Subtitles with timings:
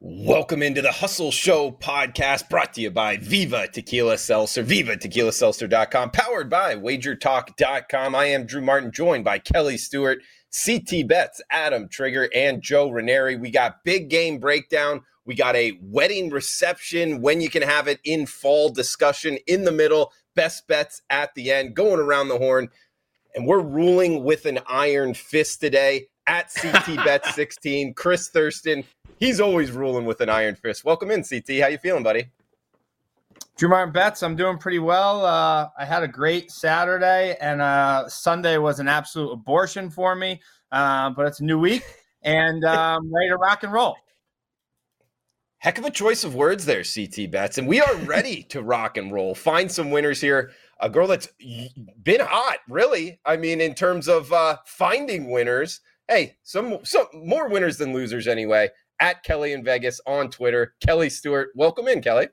[0.00, 5.32] Welcome into the Hustle Show podcast brought to you by Viva Tequila Seltzer, Viva Tequila
[5.32, 8.14] Seltzer.com, powered by WagerTalk.com.
[8.14, 10.20] I am Drew Martin, joined by Kelly Stewart,
[10.64, 13.34] CT Betts, Adam Trigger, and Joe Ranieri.
[13.34, 15.00] We got big game breakdown.
[15.24, 19.72] We got a wedding reception, when you can have it in fall discussion in the
[19.72, 22.68] middle, best bets at the end, going around the horn.
[23.34, 27.94] And we're ruling with an iron fist today at CT Bet 16.
[27.94, 28.84] Chris Thruston,
[29.18, 30.84] he's always ruling with an iron fist.
[30.84, 31.60] Welcome in, CT.
[31.60, 32.30] How you feeling, buddy?
[33.56, 35.24] Drew Martin Betts, I'm doing pretty well.
[35.24, 40.40] Uh, I had a great Saturday, and uh, Sunday was an absolute abortion for me.
[40.70, 41.82] Uh, but it's a new week,
[42.22, 43.96] and um, ready to rock and roll.
[45.58, 47.58] Heck of a choice of words there, CT Betts.
[47.58, 49.34] And we are ready to rock and roll.
[49.34, 50.52] Find some winners here.
[50.80, 51.28] A girl that's
[52.04, 53.18] been hot, really.
[53.26, 55.80] I mean, in terms of uh, finding winners.
[56.06, 60.74] Hey, some some more winners than losers anyway at Kelly in Vegas on Twitter.
[60.80, 62.28] Kelly Stewart, welcome in, Kelly.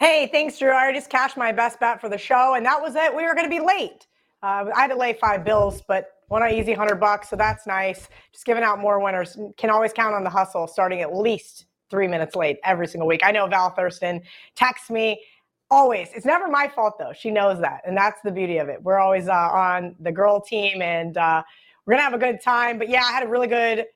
[0.00, 0.72] Hey, thanks, Drew.
[0.72, 3.14] I just cashed my best bet for the show, and that was it.
[3.14, 4.06] We were going to be late.
[4.42, 7.66] Uh, I had to lay five bills, but won an easy hundred bucks, so that's
[7.66, 8.08] nice.
[8.32, 9.38] Just giving out more winners.
[9.56, 10.66] Can always count on the hustle.
[10.66, 13.20] Starting at least three minutes late every single week.
[13.24, 14.20] I know Val Thruston
[14.56, 15.22] texts me
[15.70, 16.08] always.
[16.14, 17.12] It's never my fault though.
[17.12, 18.82] She knows that, and that's the beauty of it.
[18.82, 21.42] We're always uh, on the girl team, and uh,
[21.86, 22.78] we're gonna have a good time.
[22.78, 23.86] But yeah, I had a really good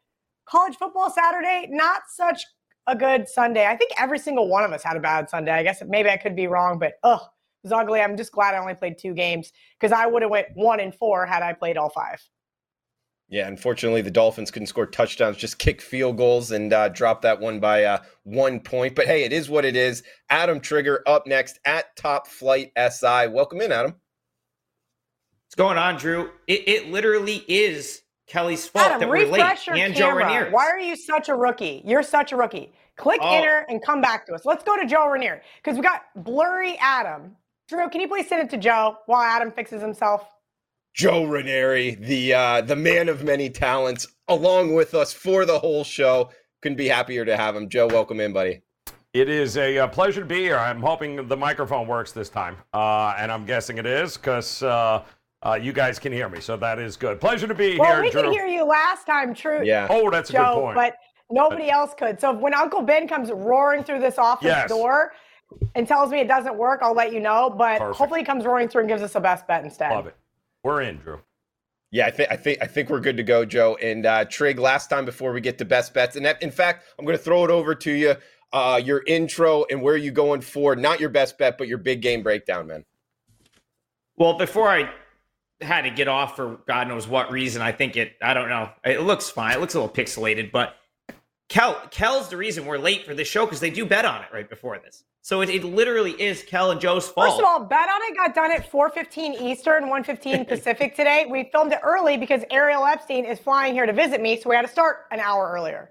[0.50, 2.42] college football Saturday, not such
[2.86, 3.66] a good Sunday.
[3.66, 5.52] I think every single one of us had a bad Sunday.
[5.52, 8.00] I guess maybe I could be wrong, but ugh, it was ugly.
[8.00, 10.94] I'm just glad I only played two games because I would have went one and
[10.94, 12.20] four had I played all five.
[13.30, 17.38] Yeah, unfortunately, the Dolphins couldn't score touchdowns, just kick field goals and uh, drop that
[17.38, 18.94] one by uh, one point.
[18.94, 20.02] But hey, it is what it is.
[20.30, 23.26] Adam Trigger up next at Top Flight SI.
[23.28, 23.94] Welcome in, Adam.
[25.46, 26.30] What's going on, Drew?
[26.46, 29.66] It, it literally is Kelly's fault Adam, that we're late.
[29.66, 30.50] Your and Joe Ranieri.
[30.50, 31.82] Why are you such a rookie?
[31.84, 32.72] You're such a rookie.
[32.96, 33.36] Click oh.
[33.36, 34.44] enter and come back to us.
[34.44, 37.36] Let's go to Joe Ranieri because we got blurry Adam.
[37.68, 40.28] Drew, can you please send it to Joe while Adam fixes himself?
[40.94, 45.84] Joe Ranieri, the uh, the man of many talents, along with us for the whole
[45.84, 46.30] show.
[46.60, 47.68] Couldn't be happier to have him.
[47.68, 48.62] Joe, welcome in, buddy.
[49.14, 50.56] It is a, a uh, pleasure to be here.
[50.56, 55.04] I'm hoping the microphone works this time, uh, and I'm guessing it is because uh,
[55.42, 57.20] uh, you guys can hear me, so that is good.
[57.20, 57.80] Pleasure to be here.
[57.80, 58.02] well, here.
[58.02, 58.22] we Drew.
[58.22, 59.64] could hear you last time, true.
[59.64, 59.86] Yeah.
[59.88, 60.74] Oh, that's Joe, a good point.
[60.74, 60.96] But
[61.30, 62.20] nobody else could.
[62.20, 64.68] So when Uncle Ben comes roaring through this office yes.
[64.68, 65.12] door
[65.74, 67.50] and tells me it doesn't work, I'll let you know.
[67.50, 67.98] But Perfect.
[67.98, 69.92] hopefully, he comes roaring through and gives us a best bet instead.
[69.92, 70.16] Love it.
[70.64, 71.20] We're in, Drew.
[71.90, 73.76] Yeah, I think I think I think we're good to go, Joe.
[73.76, 76.84] And uh, Trig, last time before we get to best bets, and that, in fact,
[76.98, 78.16] I'm going to throw it over to you.
[78.50, 82.00] Uh, your intro and where you going for not your best bet, but your big
[82.00, 82.82] game breakdown, man.
[84.16, 84.90] Well, before I
[85.60, 87.62] had to get off for God knows what reason.
[87.62, 88.12] I think it.
[88.22, 88.70] I don't know.
[88.84, 89.54] It looks fine.
[89.54, 90.76] It looks a little pixelated, but
[91.48, 94.28] Kel Kel's the reason we're late for this show because they do bet on it
[94.32, 95.04] right before this.
[95.22, 97.28] So it, it literally is Kel and Joe's fault.
[97.28, 101.26] First of all, bet on it got done at 4:15 Eastern, 1:15 Pacific today.
[101.28, 104.56] We filmed it early because Ariel Epstein is flying here to visit me, so we
[104.56, 105.90] had to start an hour earlier.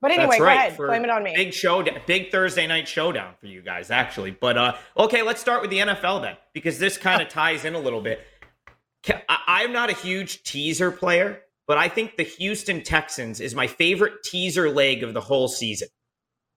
[0.00, 0.76] But anyway, That's right, go ahead.
[0.76, 1.34] Blame it on me.
[1.34, 4.30] Big show, big Thursday night showdown for you guys, actually.
[4.30, 7.74] But uh, okay, let's start with the NFL then, because this kind of ties in
[7.74, 8.20] a little bit.
[9.28, 14.22] I'm not a huge teaser player, but I think the Houston Texans is my favorite
[14.24, 15.88] teaser leg of the whole season.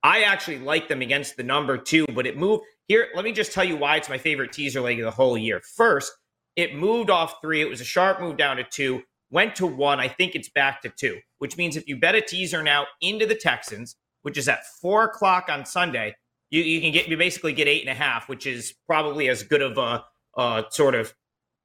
[0.04, 3.08] I actually like them against the number two, but it moved here.
[3.16, 5.62] Let me just tell you why it's my favorite teaser leg of the whole year.
[5.76, 6.12] First,
[6.56, 7.62] it moved off three.
[7.62, 10.00] It was a sharp move down to two, went to one.
[10.00, 13.26] I think it's back to two, which means if you bet a teaser now into
[13.26, 16.16] the Texans, which is at four o'clock on Sunday,
[16.50, 19.44] you, you can get you basically get eight and a half, which is probably as
[19.44, 20.04] good of a,
[20.36, 21.14] a sort of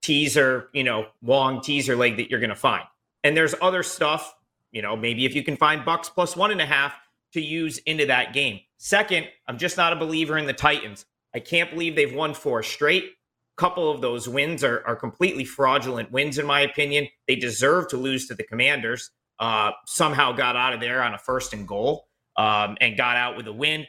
[0.06, 2.84] teaser, you know, long teaser leg that you're going to find.
[3.24, 4.32] And there's other stuff,
[4.70, 6.94] you know, maybe if you can find Bucks plus one and a half
[7.32, 8.60] to use into that game.
[8.78, 11.06] Second, I'm just not a believer in the Titans.
[11.34, 13.04] I can't believe they've won four straight.
[13.04, 17.08] A Couple of those wins are, are completely fraudulent wins, in my opinion.
[17.26, 19.10] They deserve to lose to the Commanders.
[19.40, 22.06] Uh, somehow got out of there on a first and goal
[22.36, 23.86] um, and got out with a win.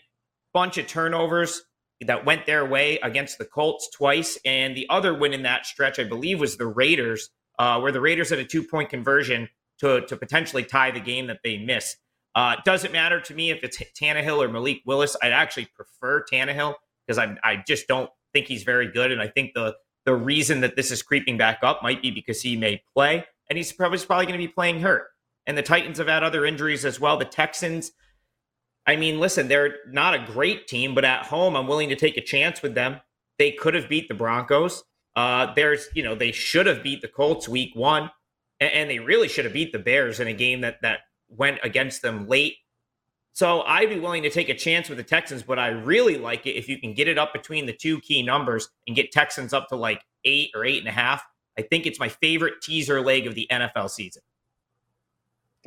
[0.51, 1.61] Bunch of turnovers
[2.05, 4.37] that went their way against the Colts twice.
[4.45, 8.01] And the other win in that stretch, I believe, was the Raiders, uh, where the
[8.01, 9.49] Raiders had a two point conversion
[9.79, 11.97] to, to potentially tie the game that they missed.
[12.35, 15.17] Uh, doesn't matter to me if it's Tannehill or Malik Willis.
[15.23, 19.11] I'd actually prefer Tannehill because I, I just don't think he's very good.
[19.11, 22.41] And I think the, the reason that this is creeping back up might be because
[22.41, 25.07] he may play, and he's probably, probably going to be playing hurt.
[25.47, 27.17] And the Titans have had other injuries as well.
[27.17, 27.91] The Texans,
[28.87, 32.17] I mean, listen, they're not a great team, but at home, I'm willing to take
[32.17, 33.01] a chance with them.
[33.37, 34.83] They could have beat the Broncos.
[35.15, 38.09] Uh, there's, you know, they should have beat the Colts week one,
[38.59, 41.59] and, and they really should have beat the Bears in a game that that went
[41.63, 42.55] against them late.
[43.33, 46.47] So I'd be willing to take a chance with the Texans, but I really like
[46.47, 49.53] it if you can get it up between the two key numbers and get Texans
[49.53, 51.23] up to like eight or eight and a half.
[51.57, 54.23] I think it's my favorite teaser leg of the NFL season.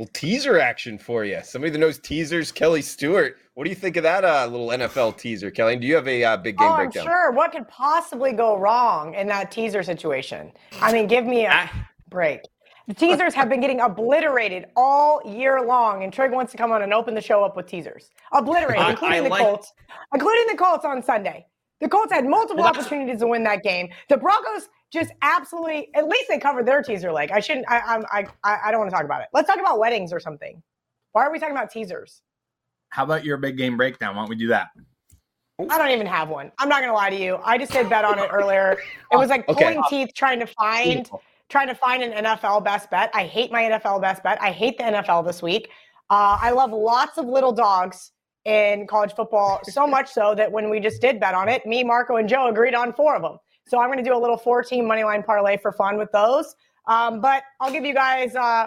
[0.01, 1.41] Little teaser action for you.
[1.45, 3.37] Somebody that knows teasers, Kelly Stewart.
[3.53, 5.77] What do you think of that uh, little NFL teaser, Kelly?
[5.77, 7.07] Do you have a uh, big game oh, breakdown?
[7.07, 7.33] I'm sure.
[7.33, 10.53] What could possibly go wrong in that teaser situation?
[10.81, 11.71] I mean, give me a
[12.09, 12.41] break.
[12.89, 16.81] The teasers have been getting obliterated all year long, and Trig wants to come on
[16.81, 18.09] and open the show up with teasers.
[18.33, 19.71] Obliterated, I- including I the like- Colts,
[20.15, 21.45] including the Colts on Sunday.
[21.83, 23.91] The Colts had multiple opportunities to win that game.
[24.09, 27.31] The Broncos just absolutely, at least they covered their teaser leg.
[27.31, 29.29] I shouldn't, I, I'm- I, I, I don't want to talk about it.
[29.33, 30.63] Let's talk about weddings or something.
[31.13, 32.23] Why are we talking about teasers?
[32.91, 34.17] How about your big game breakdown?
[34.17, 34.69] Why don't we do that?
[35.69, 36.51] I don't even have one.
[36.59, 37.39] I'm not gonna lie to you.
[37.45, 38.79] I just did bet on it earlier.
[39.13, 39.63] It was like Okay.
[39.75, 41.09] pulling teeth trying to find
[41.51, 43.11] trying to find an NFL best bet.
[43.13, 44.41] I hate my NFL best bet.
[44.41, 45.69] I hate the NFL this week.
[46.09, 48.13] Uh, I love lots of little dogs
[48.47, 51.85] in college football, so much so that when we just did bet on it, me,
[51.85, 53.37] Marco, and Joe agreed on four of them.
[53.71, 56.11] So I'm going to do a little four team money line parlay for fun with
[56.11, 56.57] those.
[56.87, 58.67] Um, but I'll give you guys uh,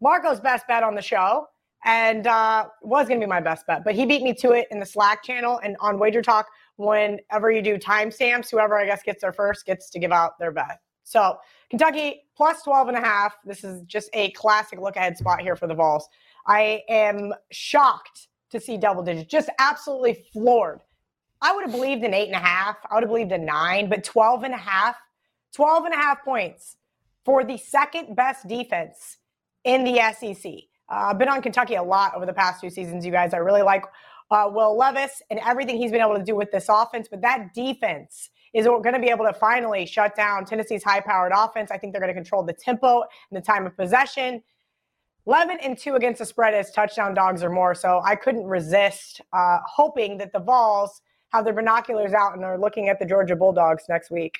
[0.00, 1.48] Marco's best bet on the show
[1.84, 4.68] and uh, was going to be my best bet, but he beat me to it
[4.70, 6.46] in the Slack channel and on Wager Talk.
[6.76, 10.52] Whenever you do timestamps, whoever I guess gets there first gets to give out their
[10.52, 10.80] bet.
[11.02, 13.34] So Kentucky plus 12 and a half.
[13.44, 16.08] This is just a classic look ahead spot here for the Vols.
[16.46, 20.82] I am shocked to see double digits, just absolutely floored.
[21.40, 22.76] I would have believed in eight and a half.
[22.90, 24.96] I would have believed in nine, but 12 and a half,
[25.54, 26.76] 12 and a half points
[27.24, 29.18] for the second best defense
[29.64, 30.52] in the SEC.
[30.90, 33.34] Uh, I've been on Kentucky a lot over the past two seasons, you guys.
[33.34, 33.84] I really like
[34.30, 37.54] uh, Will Levis and everything he's been able to do with this offense, but that
[37.54, 41.70] defense is going to be able to finally shut down Tennessee's high powered offense.
[41.70, 44.42] I think they're going to control the tempo and the time of possession.
[45.26, 47.74] 11 and 2 against the spread as touchdown dogs or more.
[47.74, 51.02] So I couldn't resist uh, hoping that the Vols
[51.32, 54.38] have their binoculars out and are looking at the Georgia Bulldogs next week.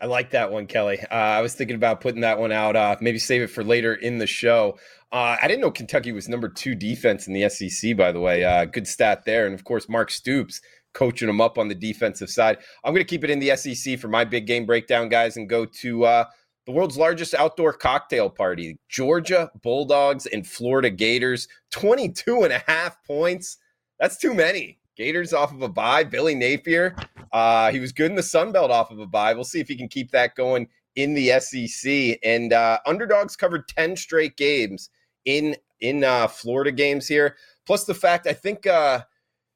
[0.00, 0.98] I like that one, Kelly.
[1.00, 2.74] Uh, I was thinking about putting that one out.
[2.74, 4.78] Uh, maybe save it for later in the show.
[5.12, 7.96] Uh, I didn't know Kentucky was number two defense in the SEC.
[7.96, 9.46] By the way, uh, good stat there.
[9.46, 10.60] And of course, Mark Stoops
[10.92, 12.58] coaching them up on the defensive side.
[12.82, 15.48] I'm going to keep it in the SEC for my big game breakdown, guys, and
[15.48, 16.24] go to uh,
[16.66, 21.46] the world's largest outdoor cocktail party: Georgia Bulldogs and Florida Gators.
[21.70, 23.58] 22 and a half points.
[24.00, 24.80] That's too many.
[24.96, 26.04] Gators off of a bye.
[26.04, 26.94] Billy Napier,
[27.32, 29.34] uh, he was good in the Sun Belt off of a bye.
[29.34, 32.18] We'll see if he can keep that going in the SEC.
[32.22, 34.90] And uh, underdogs covered 10 straight games
[35.24, 37.36] in in uh, Florida games here.
[37.66, 39.02] Plus the fact I think uh,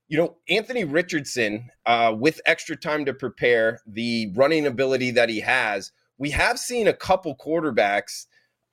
[0.08, 5.40] you know Anthony Richardson uh, with extra time to prepare, the running ability that he
[5.40, 5.92] has.
[6.18, 8.26] We have seen a couple quarterbacks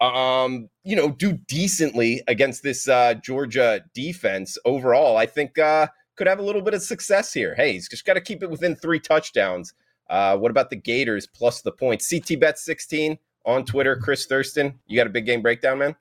[0.03, 5.15] um, you know, do decently against this uh, Georgia defense overall.
[5.17, 7.55] I think uh, could have a little bit of success here.
[7.55, 9.73] Hey, he's just got to keep it within three touchdowns.
[10.09, 12.09] Uh, what about the Gators plus the points?
[12.09, 13.95] CT Bet 16 on Twitter.
[13.95, 15.95] Chris Thruston, you got a big game breakdown, man?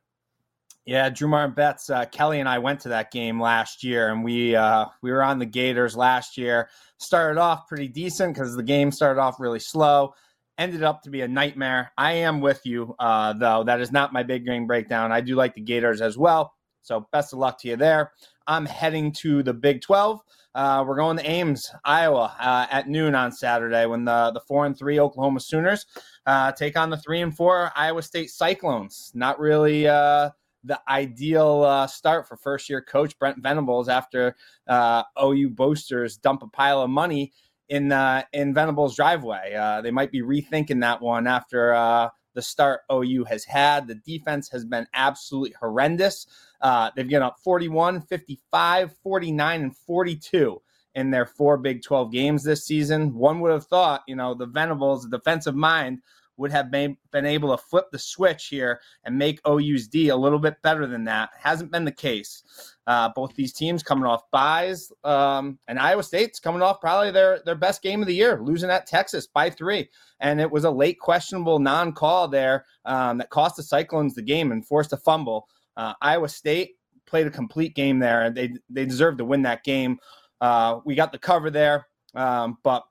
[0.84, 1.90] Yeah, Drew Martin bets.
[1.90, 5.22] Uh, Kelly and I went to that game last year, and we uh, we were
[5.22, 6.70] on the Gators last year.
[6.98, 10.12] Started off pretty decent because the game started off really slow.
[10.58, 11.92] Ended up to be a nightmare.
[11.96, 13.62] I am with you, uh, though.
[13.64, 15.12] That is not my big game breakdown.
[15.12, 16.52] I do like the Gators as well.
[16.82, 18.12] So best of luck to you there.
[18.46, 20.20] I'm heading to the Big 12.
[20.54, 24.66] Uh, we're going to Ames, Iowa, uh, at noon on Saturday when the the four
[24.66, 25.86] and three Oklahoma Sooners
[26.26, 29.12] uh, take on the three and four Iowa State Cyclones.
[29.14, 30.30] Not really uh,
[30.64, 34.36] the ideal uh, start for first year coach Brent Venables after
[34.68, 37.32] uh, OU boasters dump a pile of money
[37.70, 37.90] in
[38.34, 39.80] in Venables' driveway.
[39.82, 43.86] They might be rethinking that one after the start OU has had.
[43.86, 46.26] The defense has been absolutely horrendous.
[46.62, 50.62] Uh, they've given up 41, 55, 49, and 42
[50.94, 53.14] in their four Big 12 games this season.
[53.14, 56.00] One would have thought, you know, the Venables, defensive mind,
[56.36, 60.38] would have been, able to flip the switch here and make OU's D a little
[60.38, 61.30] bit better than that.
[61.38, 62.42] Hasn't been the case.
[62.86, 67.40] Uh, both these teams coming off byes, um, and Iowa State's coming off probably their
[67.44, 69.88] their best game of the year, losing at Texas by three,
[70.18, 74.50] and it was a late questionable non-call there um, that cost the Cyclones the game
[74.50, 75.48] and forced a fumble.
[75.76, 76.72] Uh, Iowa State
[77.06, 79.98] played a complete game there, and they they deserved to win that game.
[80.40, 82.84] Uh, we got the cover there, um, but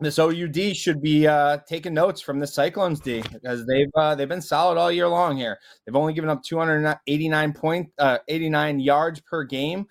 [0.00, 4.28] this OUD should be uh, taking notes from the Cyclones D because they've uh, they've
[4.28, 5.58] been solid all year long here.
[5.84, 9.86] They've only given up 289 point uh, 89 yards per game.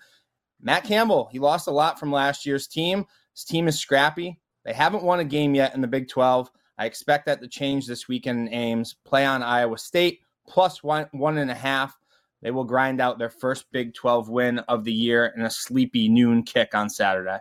[0.60, 3.06] Matt Campbell, he lost a lot from last year's team.
[3.34, 4.38] His team is scrappy.
[4.64, 6.50] They haven't won a game yet in the Big 12.
[6.76, 8.96] I expect that to change this weekend in Ames.
[9.04, 11.96] Play on Iowa State plus one one and a half.
[12.42, 16.08] they will grind out their first Big 12 win of the year in a sleepy
[16.08, 17.38] noon kick on Saturday.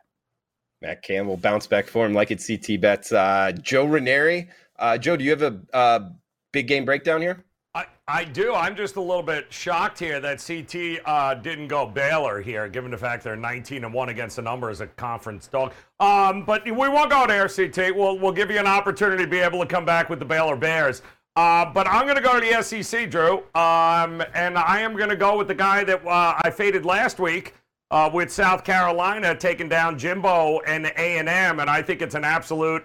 [0.82, 3.12] Matt Campbell bounce back for him like at CT bets.
[3.12, 4.50] Uh, Joe Ranieri.
[4.78, 6.10] Uh, Joe, do you have a uh,
[6.54, 7.44] big game breakdown here?
[7.76, 8.56] I, I do.
[8.56, 12.90] I'm just a little bit shocked here that CT uh, didn't go Baylor here, given
[12.90, 15.74] the fact they're 19 and one against the number as a conference dog.
[16.00, 17.96] Um, but we won't go there, CT.
[17.96, 20.56] We'll we'll give you an opportunity to be able to come back with the Baylor
[20.56, 21.02] Bears.
[21.36, 25.10] Uh, but I'm going to go to the SEC, Drew, um, and I am going
[25.10, 27.54] to go with the guy that uh, I faded last week
[27.92, 32.84] uh, with South Carolina taking down Jimbo and A&M, and I think it's an absolute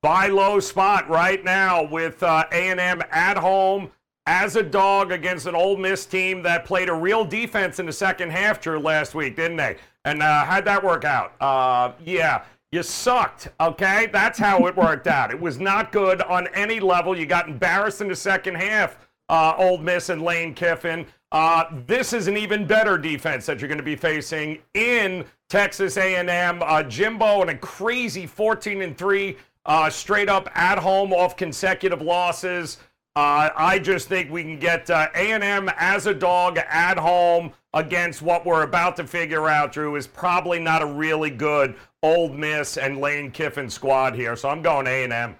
[0.00, 3.90] buy low spot right now with uh, A&M at home
[4.26, 7.92] as a dog against an Ole Miss team that played a real defense in the
[7.92, 9.76] second half, Drew, last week, didn't they?
[10.04, 11.34] And uh, how'd that work out?
[11.40, 14.06] Uh, yeah, you sucked, okay?
[14.06, 15.30] That's how it worked out.
[15.30, 17.16] It was not good on any level.
[17.16, 18.98] You got embarrassed in the second half,
[19.28, 21.06] uh, Ole Miss and Lane Kiffin.
[21.30, 25.98] Uh, this is an even better defense that you're going to be facing in Texas
[25.98, 26.62] A&M.
[26.62, 29.36] Uh, Jimbo and a crazy 14 and three,
[29.66, 32.78] uh, straight up at home off consecutive losses.
[33.14, 38.22] Uh, I just think we can get uh, A&M as a dog at home against
[38.22, 42.78] what we're about to figure out, Drew, is probably not a really good Ole Miss
[42.78, 44.34] and Lane Kiffin squad here.
[44.34, 45.36] So I'm going A&M.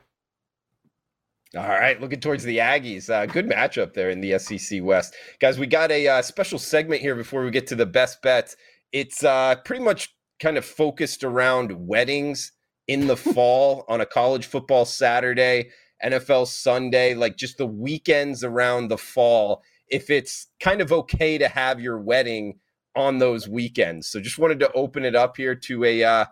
[1.57, 3.09] All right, looking towards the Aggies.
[3.09, 5.14] Uh, good matchup there in the SEC West.
[5.41, 8.55] Guys, we got a uh, special segment here before we get to the best bets.
[8.93, 12.52] It's uh, pretty much kind of focused around weddings
[12.88, 15.71] in the fall on a college football Saturday.
[16.05, 21.49] NFL Sunday, like just the weekends around the fall, if it's kind of okay to
[21.49, 22.59] have your wedding
[22.95, 24.09] on those weekends.
[24.09, 26.25] So just wanted to open it up here to a uh,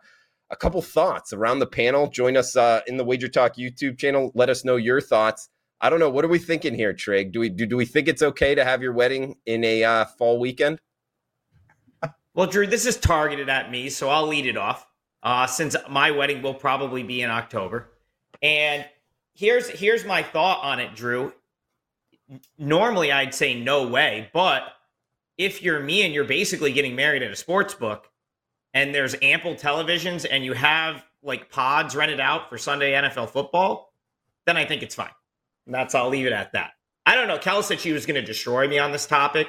[0.51, 2.09] a couple thoughts around the panel.
[2.09, 4.33] Join us uh, in the Wager Talk YouTube channel.
[4.35, 5.49] Let us know your thoughts.
[5.81, 6.11] I don't know.
[6.11, 7.33] What are we thinking here, Trig?
[7.33, 10.05] Do we do, do we think it's okay to have your wedding in a uh,
[10.19, 10.81] fall weekend?
[12.35, 14.87] Well, Drew, this is targeted at me, so I'll lead it off.
[15.23, 17.91] Uh, since my wedding will probably be in October,
[18.41, 18.87] and
[19.35, 21.33] here's here's my thought on it, Drew.
[22.59, 24.63] Normally, I'd say no way, but
[25.37, 28.09] if you're me and you're basically getting married at a sports book,
[28.75, 33.93] and there's ample televisions, and you have like pods rented out for Sunday NFL football,
[34.47, 35.11] then I think it's fine.
[35.67, 36.73] And that's I'll leave it at that.
[37.07, 37.39] I don't know.
[37.39, 39.49] Kel said she was going to destroy me on this topic,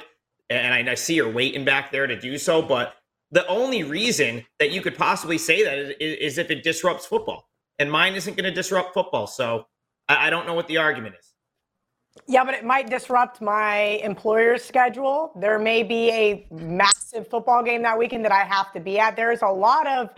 [0.50, 2.62] and I see her waiting back there to do so.
[2.62, 2.94] But
[3.30, 7.48] the only reason that you could possibly say that is, is if it disrupts football,
[7.78, 9.26] and mine isn't going to disrupt football.
[9.26, 9.66] So
[10.08, 11.32] I, I don't know what the argument is.
[12.26, 15.32] Yeah, but it might disrupt my employer's schedule.
[15.40, 19.16] There may be a massive football game that weekend that I have to be at.
[19.16, 20.10] There's a lot of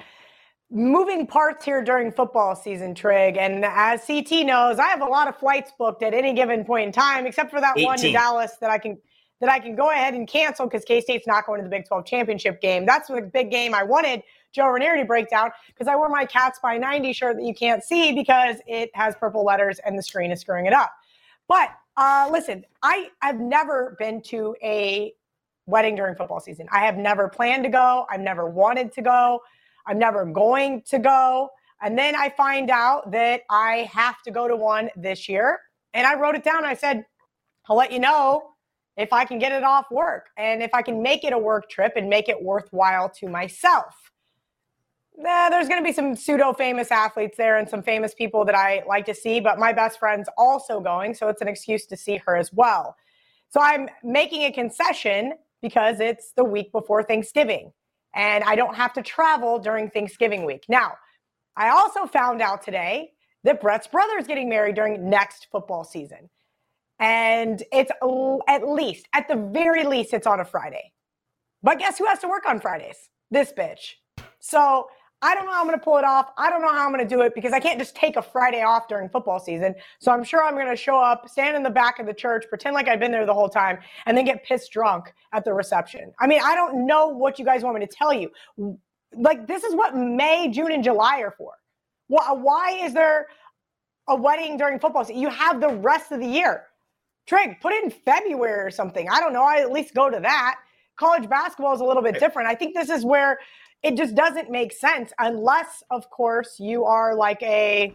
[0.71, 3.37] moving parts here during football season, Trig.
[3.37, 6.87] And as CT knows, I have a lot of flights booked at any given point
[6.87, 7.87] in time, except for that 18.
[7.87, 8.99] one to Dallas that I can
[9.41, 11.87] that I can go ahead and cancel because K State's not going to the Big
[11.87, 12.87] 12 championship game.
[12.87, 14.23] That's the big game I wanted
[14.55, 18.13] Joe Ranieri breakdown because I wore my Cats by 90 shirt that you can't see
[18.13, 20.93] because it has purple letters and the screen is screwing it up.
[21.49, 25.13] But uh, listen, I I've never been to a
[25.67, 26.69] wedding during football season.
[26.71, 28.07] I have never planned to go.
[28.11, 29.41] I've never wanted to go.
[29.87, 31.51] I'm never going to go.
[31.83, 35.59] And then I find out that I have to go to one this year.
[35.93, 36.65] And I wrote it down.
[36.65, 37.05] I said,
[37.69, 38.51] I'll let you know
[38.97, 41.69] if I can get it off work and if I can make it a work
[41.69, 43.95] trip and make it worthwhile to myself
[45.19, 48.55] eh, there's going to be some pseudo famous athletes there and some famous people that
[48.55, 51.15] I like to see, but my best friend's also going.
[51.15, 52.97] So it's an excuse to see her as well.
[53.51, 57.73] So I'm making a concession because it's the week before Thanksgiving
[58.15, 60.65] and I don't have to travel during Thanksgiving week.
[60.69, 60.95] Now,
[61.57, 63.13] I also found out today
[63.45, 66.31] that Brett's brother is getting married during next football season.
[67.01, 67.91] And it's
[68.49, 70.93] at least, at the very least, it's on a Friday.
[71.63, 73.11] But guess who has to work on Fridays?
[73.31, 73.95] This bitch.
[74.39, 74.89] So
[75.25, 76.33] I don't know how I'm going to pull it off.
[76.37, 78.23] I don't know how I'm going to do it because I can't just take a
[78.23, 79.75] Friday off during football season.
[79.99, 82.45] So I'm sure I'm going to show up, stand in the back of the church,
[82.47, 85.55] pretend like I've been there the whole time, and then get pissed drunk at the
[85.55, 86.13] reception.
[86.21, 88.31] I mean, I don't know what you guys want me to tell you.
[89.17, 91.53] Like, this is what May, June, and July are for.
[92.09, 93.29] Why is there
[94.09, 95.23] a wedding during football season?
[95.23, 96.65] You have the rest of the year.
[97.27, 99.09] Trig, put it in February or something.
[99.09, 99.43] I don't know.
[99.43, 100.57] I at least go to that.
[100.97, 102.47] College basketball is a little bit different.
[102.47, 103.39] I think this is where
[103.85, 107.95] it just doesn't make sense unless, of course, you are like a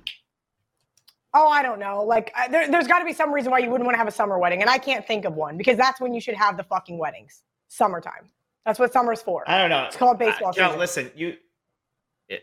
[1.33, 2.03] oh, I don't know.
[2.03, 4.11] Like, there, has got to be some reason why you wouldn't want to have a
[4.11, 4.61] summer wedding.
[4.61, 7.43] And I can't think of one because that's when you should have the fucking weddings.
[7.67, 8.29] Summertime.
[8.65, 9.47] That's what summer's for.
[9.47, 9.85] I don't know.
[9.85, 10.49] It's called baseball.
[10.49, 11.35] Uh, no, listen, you,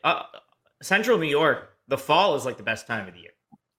[0.04, 0.22] uh,
[0.82, 3.30] Central New York, the fall is like the best time of the year.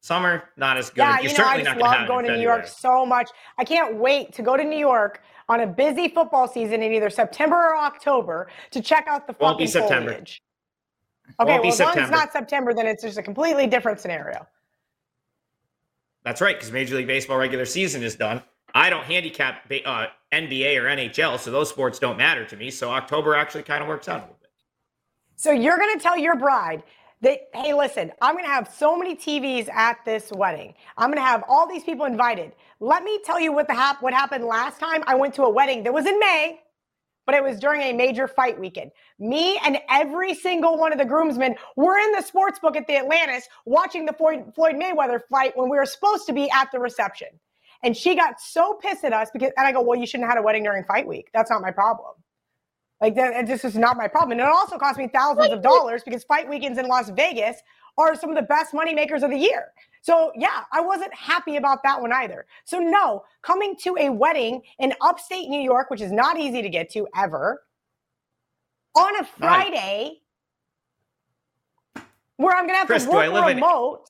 [0.01, 0.97] Summer, not as good.
[0.97, 3.29] Yeah, You're you know, I just love going to New York so much.
[3.57, 7.09] I can't wait to go to New York on a busy football season in either
[7.09, 10.11] September or October to check out the Won't be September.
[10.11, 10.41] foliage.
[11.39, 13.99] Okay, Won't well, as long as it's not September, then it's just a completely different
[13.99, 14.47] scenario.
[16.23, 18.41] That's right, because Major League Baseball regular season is done.
[18.75, 22.69] I don't handicap uh, NBA or NHL, so those sports don't matter to me.
[22.69, 24.51] So October actually kind of works out a little bit.
[25.37, 26.83] So you're going to tell your bride
[27.21, 30.73] that, hey, listen, I'm going to have so many TVs at this wedding.
[30.97, 32.51] I'm going to have all these people invited.
[32.79, 35.03] Let me tell you what the hap- what happened last time.
[35.07, 36.59] I went to a wedding that was in May,
[37.25, 38.91] but it was during a major fight weekend.
[39.19, 42.97] Me and every single one of the groomsmen were in the sports book at the
[42.97, 46.79] Atlantis watching the Floyd, Floyd Mayweather fight when we were supposed to be at the
[46.79, 47.29] reception.
[47.83, 50.37] And she got so pissed at us because, and I go, well, you shouldn't have
[50.37, 51.29] had a wedding during fight week.
[51.33, 52.13] That's not my problem.
[53.01, 54.39] Like that, just is not my problem.
[54.39, 57.57] And it also cost me thousands of dollars because fight weekends in Las Vegas
[57.97, 59.71] are some of the best money makers of the year.
[60.07, 62.45] So yeah, I wasn't happy about that one either.
[62.63, 66.69] So no, coming to a wedding in upstate New York, which is not easy to
[66.69, 67.61] get to ever,
[68.95, 70.21] on a Friday,
[72.37, 74.09] where I'm gonna have Chris, to do I work live in- remote.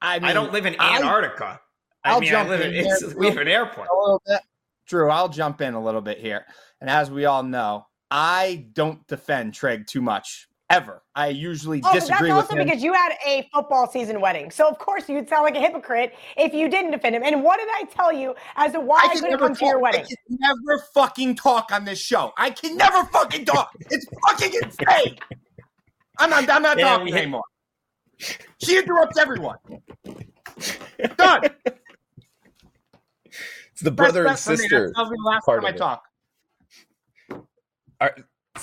[0.00, 1.60] I, I don't live in Antarctica.
[2.04, 3.16] I I'll mean, I jump live in in, it's, there.
[3.18, 3.88] we have an airport.
[3.88, 4.40] a little bit.
[4.86, 6.46] Drew, I'll jump in a little bit here.
[6.80, 11.02] And as we all know, I don't defend Trigg too much ever.
[11.14, 14.50] I usually Oh, but that's disagree with also because you had a football season wedding.
[14.50, 17.22] So of course you'd sound like a hypocrite if you didn't defend him.
[17.22, 19.64] And what did I tell you as to why I, can couldn't never come to
[19.64, 20.02] your wedding?
[20.02, 22.32] I can never fucking talk on this show.
[22.36, 23.70] I can never fucking talk.
[23.90, 25.16] It's fucking insane.
[26.18, 27.44] I'm not, I'm not Yeah, talking we hit- anymore.
[28.62, 29.58] She interrupts everyone.
[31.18, 31.42] Done.
[33.24, 34.68] It's the brother and That's- that's me.
[34.68, 34.88] sister.
[34.88, 35.78] Me the last part time I of it.
[35.78, 36.02] talk.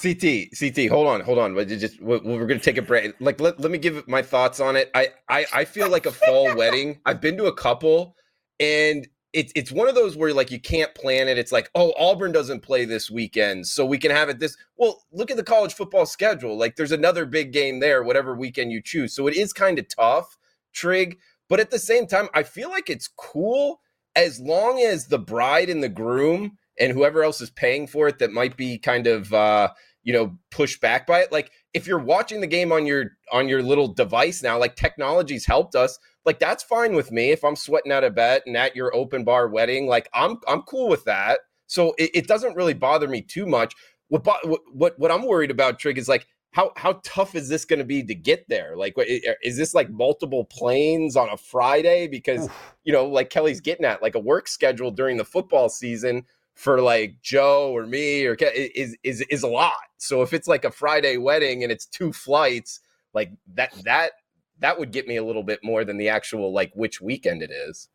[0.02, 1.56] CT, CT, hold on, hold on.
[1.68, 3.14] Just we- we're gonna take a break.
[3.20, 4.90] Like, let, let me give my thoughts on it.
[4.94, 7.00] I, I I feel like a fall wedding.
[7.06, 8.16] I've been to a couple,
[8.60, 11.38] and it's it's one of those where like you can't plan it.
[11.38, 14.56] It's like, oh, Auburn doesn't play this weekend, so we can have it this.
[14.78, 16.58] Well, look at the college football schedule.
[16.58, 19.16] Like, there's another big game there, whatever weekend you choose.
[19.16, 20.38] So it is kind of tough,
[20.74, 21.18] Trig.
[21.50, 23.82] But at the same time, I feel like it's cool
[24.16, 28.20] as long as the bride and the groom and whoever else is paying for it
[28.20, 29.70] that might be kind of uh
[30.04, 33.48] you know pushed back by it like if you're watching the game on your on
[33.48, 37.56] your little device now like technology's helped us like that's fine with me if i'm
[37.56, 41.04] sweating out a bet and at your open bar wedding like i'm i'm cool with
[41.06, 41.40] that.
[41.68, 43.74] So it, it doesn't really bother me too much.
[44.10, 47.66] What what what, what i'm worried about trig is like how how tough is this
[47.66, 48.76] going to be to get there?
[48.78, 52.48] Like is this like multiple planes on a friday because
[52.84, 56.24] you know like kelly's getting at like a work schedule during the football season
[56.56, 59.74] for like Joe or me or Ke- is is is a lot.
[59.98, 62.82] So if it's like a Friday wedding and it's two flights,
[63.14, 64.12] like that that
[64.60, 67.52] that would get me a little bit more than the actual like which weekend it
[67.52, 67.90] is.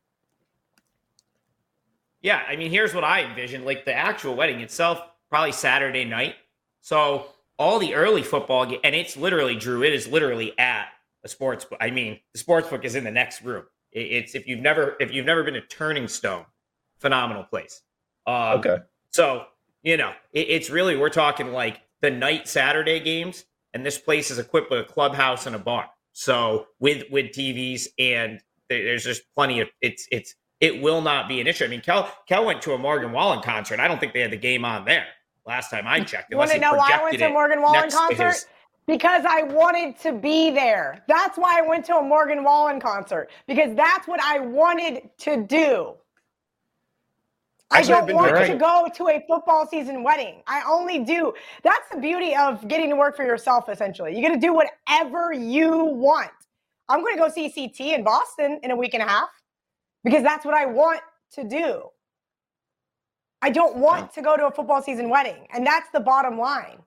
[2.20, 6.34] Yeah, I mean, here's what I envision: like the actual wedding itself, probably Saturday night.
[6.80, 7.26] So
[7.58, 9.82] all the early football, and it's literally Drew.
[9.82, 10.88] It is literally at
[11.24, 11.64] a sports.
[11.64, 11.78] book.
[11.80, 13.64] I mean, the sports book is in the next room.
[13.92, 16.44] It's if you've never if you've never been to Turning Stone,
[16.98, 17.82] phenomenal place.
[18.28, 18.58] Um,
[19.12, 19.46] So,
[19.82, 24.30] you know, it, it's really, we're talking like the night Saturday games, and this place
[24.30, 25.86] is equipped with a clubhouse and a bar.
[26.12, 31.40] So with with TVs and there's just plenty of it's it's it will not be
[31.40, 31.64] an issue.
[31.64, 33.78] I mean, Kel Kel went to a Morgan Wallen concert.
[33.80, 35.06] I don't think they had the game on there
[35.46, 36.30] last time I checked.
[36.30, 38.24] You want to know why I went to a Morgan Wallen concert?
[38.26, 38.46] his-
[38.86, 41.04] Because I wanted to be there.
[41.08, 45.44] That's why I went to a Morgan Wallen concert because that's what I wanted to
[45.44, 45.94] do.
[47.70, 50.42] Actually, I've I been don't to want a to go to a football season wedding.
[50.46, 51.34] I only do.
[51.62, 54.16] That's the beauty of getting to work for yourself, essentially.
[54.16, 56.30] You get to do whatever you want.
[56.88, 59.28] I'm going to go see CT in Boston in a week and a half
[60.02, 61.00] because that's what I want
[61.32, 61.82] to do.
[63.42, 65.46] I don't want to go to a football season wedding.
[65.52, 66.78] And that's the bottom line.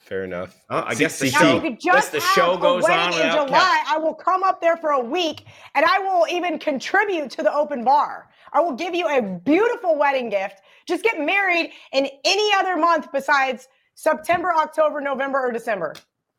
[0.00, 0.64] Fair enough.
[0.70, 3.46] Oh, I guess the see, Now, show just the show goes wedding on in without
[3.46, 3.84] July.
[3.86, 7.52] I will come up there for a week, and I will even contribute to the
[7.52, 8.29] open bar.
[8.52, 10.62] I will give you a beautiful wedding gift.
[10.86, 15.94] Just get married in any other month besides September, October, November, or December,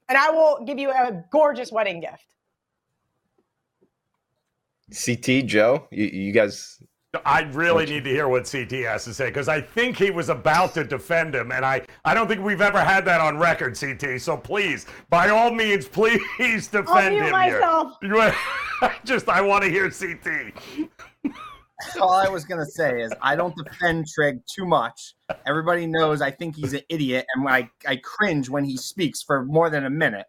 [0.09, 2.25] and I will give you a gorgeous wedding gift.
[4.93, 6.81] CT Joe, you, you guys
[7.25, 10.29] I really need to hear what CT has to say because I think he was
[10.29, 13.77] about to defend him, and I, I don't think we've ever had that on record,
[13.77, 14.21] CT.
[14.21, 16.21] So please, by all means, please
[16.67, 17.97] defend I'll mute him myself.
[18.01, 18.33] here.
[19.05, 20.53] Just, I want to hear CT.
[21.99, 25.15] all I was gonna say is I don't defend Trigg too much.
[25.45, 29.45] Everybody knows I think he's an idiot, and I I cringe when he speaks for
[29.45, 30.27] more than a minute.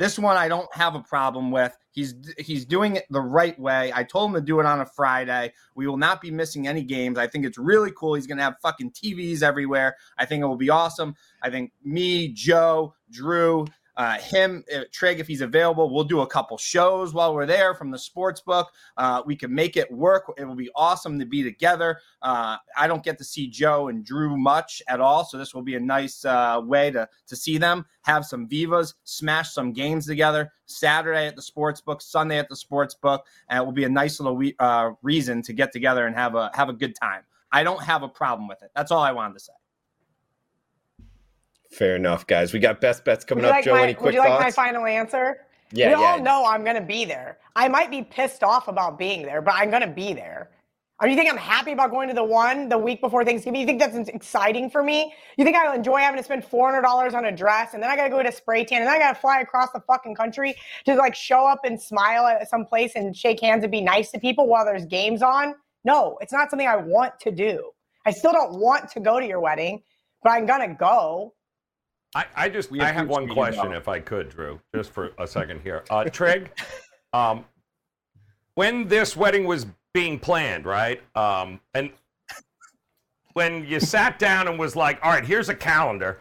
[0.00, 1.76] This one I don't have a problem with.
[1.92, 3.92] He's he's doing it the right way.
[3.94, 5.52] I told him to do it on a Friday.
[5.74, 7.18] We will not be missing any games.
[7.18, 8.14] I think it's really cool.
[8.14, 9.96] He's to have fucking TVs everywhere.
[10.16, 11.16] I think it will be awesome.
[11.42, 13.66] I think me, Joe, Drew,
[14.00, 17.74] uh, him, uh, Trig, if he's available, we'll do a couple shows while we're there
[17.74, 18.72] from the sports book.
[18.96, 20.32] Uh, we can make it work.
[20.38, 21.98] It will be awesome to be together.
[22.22, 25.60] Uh, I don't get to see Joe and Drew much at all, so this will
[25.60, 30.06] be a nice uh, way to to see them, have some vivas, smash some games
[30.06, 30.50] together.
[30.64, 33.88] Saturday at the sports book, Sunday at the sports book, and it will be a
[33.90, 37.20] nice little we- uh, reason to get together and have a have a good time.
[37.52, 38.70] I don't have a problem with it.
[38.74, 39.52] That's all I wanted to say.
[41.70, 42.52] Fair enough, guys.
[42.52, 43.52] We got best bets coming up.
[43.52, 44.24] like Joe, my, any quick thoughts?
[44.24, 45.38] would you like my final answer?
[45.72, 46.12] yeah, we yeah.
[46.12, 47.38] all know I'm going to be there.
[47.54, 50.50] I might be pissed off about being there, but I'm going to be there.
[51.00, 53.60] Or you think I'm happy about going to the one the week before Thanksgiving?
[53.60, 55.14] You think that's exciting for me?
[55.38, 58.04] You think I'll enjoy having to spend $400 on a dress and then I got
[58.04, 60.54] to go to spray tan and then I got to fly across the fucking country
[60.84, 64.10] to like show up and smile at some place and shake hands and be nice
[64.10, 65.54] to people while there's games on?
[65.84, 67.70] No, it's not something I want to do.
[68.04, 69.82] I still don't want to go to your wedding,
[70.22, 71.32] but I'm going to go.
[72.14, 73.76] I, I just We I have one question, though.
[73.76, 75.84] if I could, Drew, just for a second here.
[75.90, 76.50] Uh, Trig,
[77.12, 77.44] um,
[78.54, 81.00] when this wedding was being planned, right?
[81.14, 81.90] Um, and
[83.34, 86.18] when you sat down and was like, "All right, here's a calendar.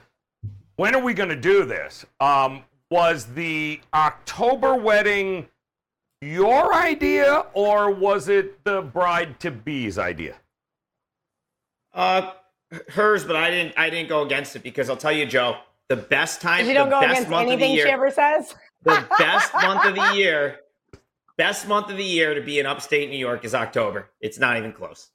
[0.75, 5.47] When are we going to do this?" Um, was the October wedding
[6.21, 10.35] your idea, or was it the bride to be's idea?
[11.93, 12.33] Uh,
[12.89, 13.73] hers, but I didn't.
[13.75, 15.57] I didn't go against it because I'll tell you, Joe,
[15.89, 17.91] the best time, You don't the go best against month of the anything year, she
[17.91, 18.55] ever says.
[18.83, 20.59] the best month of the year,
[21.37, 24.09] best month of the year to be in upstate New York is October.
[24.21, 25.09] It's not even close.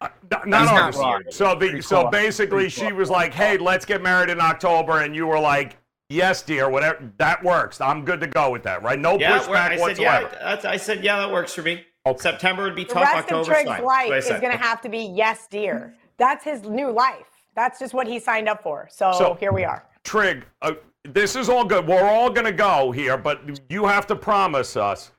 [0.00, 1.22] Uh, n- not He's not wrong.
[1.30, 2.10] So the so cool.
[2.10, 2.96] basically Pretty she cool.
[2.98, 5.76] was like, "Hey, let's get married in October," and you were like,
[6.08, 7.80] "Yes, dear, whatever that works.
[7.80, 8.98] I'm good to go with that, right?
[8.98, 10.22] No Yeah, pushback well, I said yeah.
[10.22, 11.84] whatsoever." That's, I said yeah, that works for me.
[12.06, 12.18] Okay.
[12.20, 13.02] September would be The tough.
[13.04, 14.40] rest October's of Trig's life is what I said.
[14.42, 15.94] going to have to be yes, dear.
[16.18, 17.33] That's his new life.
[17.56, 18.88] That's just what he signed up for.
[18.90, 19.86] So, So- here we are.
[20.04, 20.72] Trig, uh,
[21.04, 21.86] this is all good.
[21.86, 23.40] We're all gonna go here, but
[23.70, 25.12] you have to promise us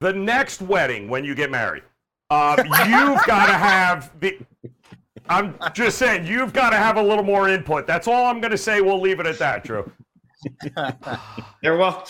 [0.00, 1.82] the next wedding when you get married.
[2.30, 4.38] Uh, you've got to have the.
[5.28, 7.86] I'm just saying, you've got to have a little more input.
[7.86, 8.80] That's all I'm going to say.
[8.80, 9.90] We'll leave it at that, Drew.
[11.62, 12.04] There will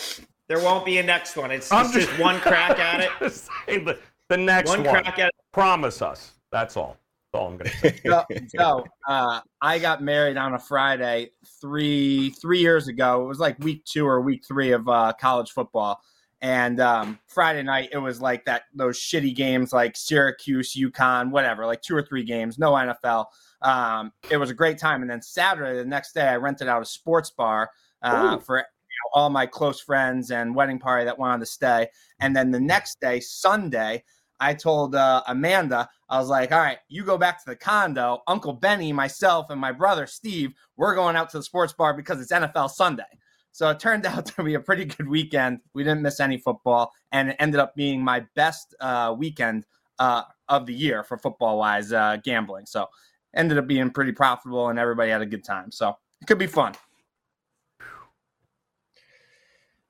[0.47, 1.49] there won't be a next one.
[1.51, 3.11] It's, it's just, just- one crack at it.
[3.67, 3.97] The,
[4.29, 5.03] the next One one.
[5.03, 5.35] crack at it.
[5.51, 6.31] Promise us.
[6.51, 6.97] That's all.
[7.33, 7.99] All I'm to say.
[8.05, 8.25] so,
[8.57, 11.29] so uh, I got married on a Friday
[11.61, 13.23] three three years ago.
[13.23, 16.01] It was like week two or week three of uh, college football,
[16.41, 21.65] and um, Friday night it was like that those shitty games like Syracuse, UConn, whatever,
[21.65, 23.27] like two or three games, no NFL.
[23.61, 26.81] Um, it was a great time, and then Saturday the next day I rented out
[26.81, 27.69] a sports bar
[28.01, 28.65] uh, for
[29.13, 31.87] all my close friends and wedding party that wanted to stay,
[32.19, 34.03] and then the next day Sunday.
[34.41, 38.23] I told uh, Amanda, I was like, all right, you go back to the condo.
[38.27, 42.19] Uncle Benny, myself, and my brother Steve, we're going out to the sports bar because
[42.19, 43.03] it's NFL Sunday.
[43.51, 45.59] So it turned out to be a pretty good weekend.
[45.75, 49.65] We didn't miss any football, and it ended up being my best uh, weekend
[49.99, 52.65] uh, of the year for football wise uh, gambling.
[52.65, 52.87] So
[53.35, 55.71] ended up being pretty profitable, and everybody had a good time.
[55.71, 56.73] So it could be fun.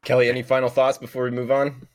[0.03, 1.87] Kelly, any final thoughts before we move on?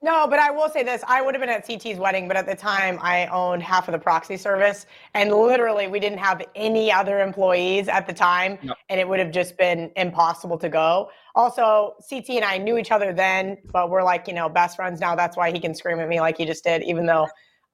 [0.00, 1.02] No, but I will say this.
[1.08, 3.92] I would have been at CT's wedding, but at the time I owned half of
[3.92, 4.86] the proxy service.
[5.14, 8.58] And literally, we didn't have any other employees at the time.
[8.62, 8.74] No.
[8.90, 11.10] And it would have just been impossible to go.
[11.34, 15.00] Also, CT and I knew each other then, but we're like, you know, best friends
[15.00, 15.16] now.
[15.16, 17.26] That's why he can scream at me like he just did, even though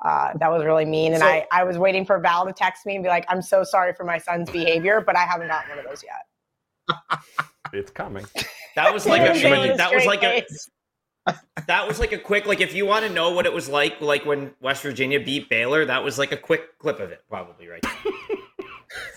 [0.02, 1.12] uh, that was really mean.
[1.12, 3.42] And So- I, I was waiting for Val to text me and be like, I'm
[3.42, 7.18] so sorry for my son's behavior, but I haven't gotten one of those yet.
[7.72, 8.24] It's coming.
[8.76, 10.70] That was like a that was like a face.
[11.66, 14.00] That was like a quick like if you want to know what it was like
[14.00, 17.68] like when West Virginia beat Baylor, that was like a quick clip of it probably
[17.68, 17.84] right.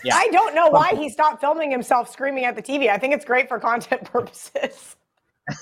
[0.04, 0.16] Yeah.
[0.16, 2.88] I don't know why he stopped filming himself screaming at the TV.
[2.88, 4.96] I think it's great for content purposes.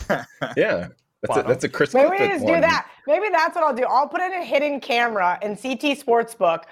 [0.57, 0.89] Yeah,
[1.23, 1.43] that's a, Wow.
[1.43, 1.93] that's a Chris.
[1.95, 2.55] Maybe we Clifford just one.
[2.55, 2.87] do that.
[3.07, 3.85] Maybe that's what I'll do.
[3.85, 6.65] I'll put in a hidden camera in CT Sportsbook.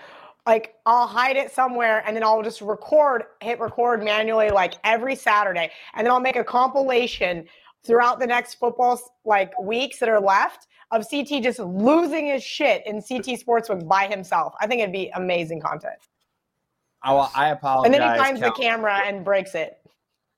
[0.46, 5.16] Like I'll hide it somewhere and then I'll just record, hit record manually like every
[5.16, 5.70] Saturday.
[5.94, 7.46] And then I'll make a compilation
[7.84, 12.82] throughout the next football like weeks that are left of CT just losing his shit
[12.86, 14.54] in CT Sportsbook by himself.
[14.60, 15.96] I think it'd be amazing content.
[17.02, 17.84] I, I apologize.
[17.86, 19.78] And then he finds the camera and breaks it.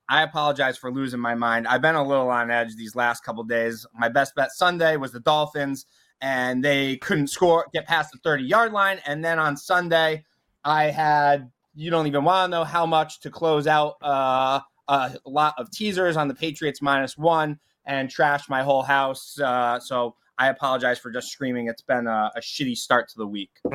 [0.09, 1.67] I apologize for losing my mind.
[1.67, 3.87] I've been a little on edge these last couple days.
[3.95, 5.87] My best bet Sunday was the Dolphins,
[6.21, 9.01] and they couldn't score, get past the 30 yard line.
[9.07, 10.25] And then on Sunday,
[10.65, 15.19] I had, you don't even want to know how much to close out uh, a
[15.25, 19.39] lot of teasers on the Patriots minus one and trashed my whole house.
[19.41, 21.69] Uh, so I apologize for just screaming.
[21.69, 23.51] It's been a, a shitty start to the week.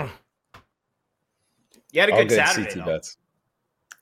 [1.94, 2.70] You had a good, good Saturday.
[2.74, 2.92] CT though.
[2.94, 3.18] bets.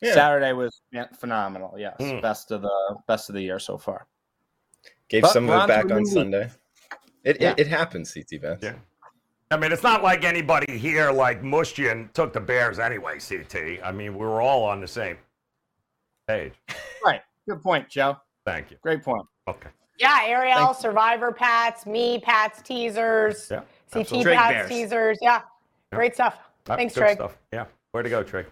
[0.01, 0.13] Yeah.
[0.13, 0.81] Saturday was
[1.19, 1.73] phenomenal.
[1.77, 2.21] Yes, Mm.
[2.21, 4.05] best of the best of the year so far.
[5.07, 6.07] Gave But some of it back on week.
[6.13, 6.51] Sunday.
[7.23, 7.51] It, Yeah.
[7.53, 8.63] it, it happens, CT bets.
[8.63, 8.73] Yeah.
[9.51, 13.17] I mean, it's not like anybody here like mushed you and took the Bears anyway,
[13.17, 13.79] CT.
[13.83, 15.17] I mean, we were all on the same
[16.27, 16.53] page.
[17.49, 17.55] Right.
[17.55, 18.17] Good point, Joe.
[18.45, 18.77] Thank you.
[18.81, 19.25] Great point.
[19.47, 19.69] Okay.
[19.99, 23.61] Yeah, Ariel, Thank Survivor Pats, me, Pats teasers, Yeah.
[23.91, 24.23] CT absolutely.
[24.23, 24.69] Trig Pats Bears.
[24.69, 25.17] teasers.
[25.21, 25.41] Yeah,
[25.91, 26.37] great stuff.
[26.65, 27.17] That's Thanks, good Trig.
[27.17, 27.37] Stuff.
[27.51, 27.65] Yeah.
[27.91, 28.45] Where to go, Trig?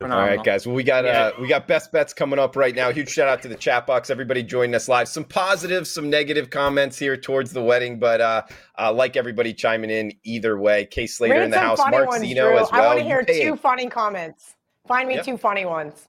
[0.00, 0.66] All right, guys.
[0.66, 1.26] Well, we got Yeah.
[1.26, 2.90] uh, we got best bets coming up right now.
[2.90, 4.10] Huge shout out to the chat box.
[4.10, 5.06] Everybody joining us live.
[5.06, 8.42] Some positive, some negative comments here towards the wedding, but uh,
[8.76, 10.86] uh like everybody chiming in either way.
[10.86, 11.78] Case Slater in the house.
[11.78, 12.58] funny Mark ones, Zeno Drew.
[12.58, 12.82] as well.
[12.82, 14.56] I want to hear two funny comments.
[14.88, 15.24] Find me Yep.
[15.24, 16.08] two funny ones.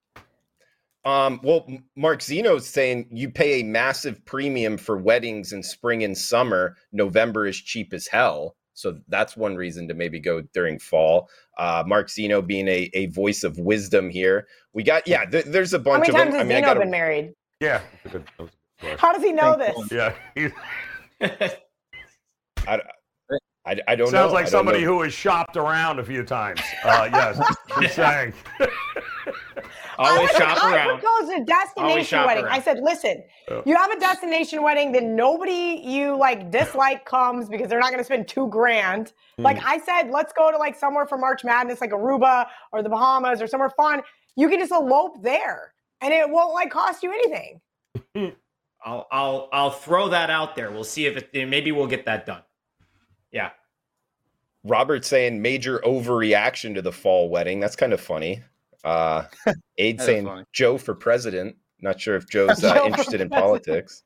[1.05, 6.17] Um, well, Mark Zeno's saying you pay a massive premium for weddings in spring and
[6.17, 6.77] summer.
[6.91, 8.55] November is cheap as hell.
[8.73, 11.29] So that's one reason to maybe go during fall.
[11.59, 14.47] Uh, Mark Zeno being a, a voice of wisdom here.
[14.73, 16.39] We got, yeah, th- there's a How bunch many of times them.
[16.39, 17.33] has I mean, I Zeno got been married?
[17.59, 17.81] Yeah.
[18.03, 20.13] that's a good- that was a good How does he know Thank this?
[20.35, 20.51] you.
[21.21, 21.49] Yeah.
[22.67, 22.81] I,
[23.65, 24.17] I, I don't know.
[24.19, 24.87] Sounds I like don't somebody know.
[24.95, 26.61] who has shopped around a few times.
[26.83, 27.55] Uh, yes.
[27.79, 28.33] He's saying.
[29.97, 30.87] Always I would, shop I around.
[30.95, 32.43] would a destination wedding.
[32.45, 32.53] around.
[32.53, 33.61] I said, listen, Yeah.
[33.65, 37.99] you have a destination wedding, then nobody you like dislike comes because they're not going
[37.99, 39.13] to spend two grand.
[39.37, 39.67] Like Hmm.
[39.67, 43.41] I said, let's go to like somewhere for March Madness, like Aruba or the Bahamas
[43.41, 44.01] or somewhere fun.
[44.35, 47.61] You can just elope there, and it won't like cost you anything.
[48.85, 50.71] I'll I'll I'll throw that out there.
[50.71, 52.41] We'll see if it maybe we'll get that done.
[53.31, 53.51] Yeah.
[54.65, 57.59] Robert saying major overreaction to the fall wedding.
[57.59, 58.41] That's kind of funny.
[58.83, 59.23] Uh,
[59.77, 60.45] Aid That is saying funny.
[60.53, 61.55] Joe for president.
[61.81, 64.03] Not sure if Joe's uh, interested in politics.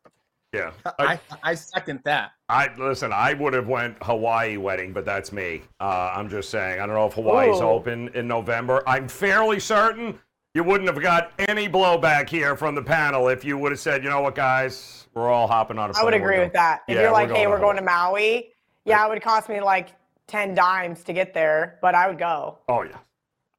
[0.54, 0.72] Yeah.
[1.00, 2.32] I, I, I second that.
[2.50, 3.12] I listen.
[3.12, 5.62] I would have went Hawaii wedding, but that's me.
[5.80, 6.80] Uh, I'm just saying.
[6.80, 7.66] I don't know if Hawaii's Ooh.
[7.66, 8.82] open in November.
[8.88, 10.18] I'm fairly certain
[10.58, 14.04] you wouldn't have got any blowback here from the panel if you would have said,
[14.04, 16.82] you know what, guys, we're all hopping on a I would agree going." with that.
[16.88, 19.62] If Yeah, you're we're like, hey, we're going to Maui, yeah, it would cost me
[19.62, 19.90] like
[20.26, 22.58] ten dimes to get there, but I would go.
[22.68, 22.98] Oh yeah.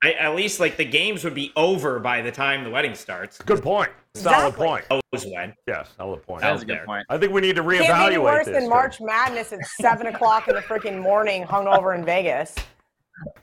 [0.03, 3.39] I, at least like the games would be over by the time the wedding starts.
[3.39, 3.91] Good point.
[4.15, 4.67] Solid Exactly.
[4.67, 4.85] point.
[4.91, 5.55] Knows when.
[5.67, 6.43] Yes, solid point.
[6.43, 6.87] That is a good there.
[6.87, 7.05] point.
[7.09, 8.53] I think we need to reevaluate Can't be any reevaluate worse this.
[8.55, 8.71] than thing.
[8.71, 12.55] March Madness at seven o'clock in the freaking morning, hungover in Vegas.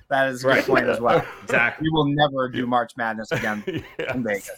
[0.10, 0.56] That is a Right.
[0.66, 1.26] good point as well.
[1.44, 1.84] Exactly.
[1.86, 4.14] We will never do March Madness again Yeah.
[4.16, 4.50] in Vegas,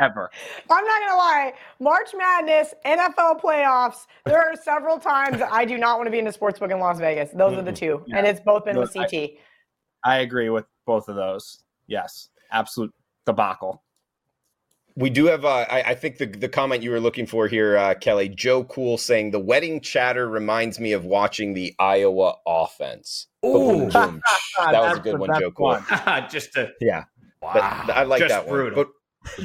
[0.00, 0.30] ever.
[0.70, 4.06] I'm not gonna lie, March Madness, NFL playoffs.
[4.24, 6.78] There are several times I do not want to be in a sports book in
[6.78, 7.30] Las Vegas.
[7.34, 8.16] Those are the two, Yeah.
[8.18, 9.12] and it's both been with CT.
[9.14, 9.36] I
[10.04, 11.62] agree with both of those.
[11.86, 12.92] Yes, absolute
[13.26, 13.82] debacle.
[14.94, 17.78] We do have, uh, I, I think the, the comment you were looking for here,
[17.78, 23.26] uh, Kelly, Joe Cool saying the wedding chatter reminds me of watching the Iowa offense.
[23.44, 23.88] Ooh.
[23.88, 24.20] boom.
[24.58, 25.68] that was a good one, Joe Cool.
[25.68, 25.84] one.
[26.30, 27.04] Just to Yeah,
[27.40, 27.84] Wow.
[27.86, 28.76] but I like Just that brutal.
[28.84, 28.86] one.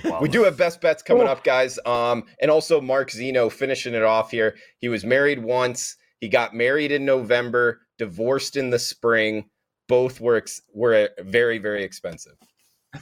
[0.04, 1.80] But we do have best bets coming up, guys.
[1.86, 4.56] Um, and also Mark Zeno finishing it off here.
[4.80, 5.96] He was married once.
[6.20, 9.46] He got married in November, divorced in the spring.
[9.88, 12.38] Both were ex- were very very expensive.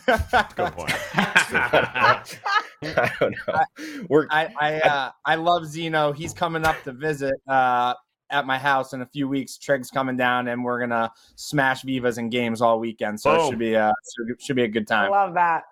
[0.05, 0.93] Good point.
[1.13, 4.05] I don't know.
[4.09, 6.11] We're I I, uh, I love Zeno.
[6.11, 7.93] He's coming up to visit uh,
[8.29, 9.57] at my house in a few weeks.
[9.57, 13.19] Trig's coming down, and we're gonna smash Vivas and games all weekend.
[13.19, 15.11] So it should be a should, should be a good time.
[15.11, 15.63] I love that.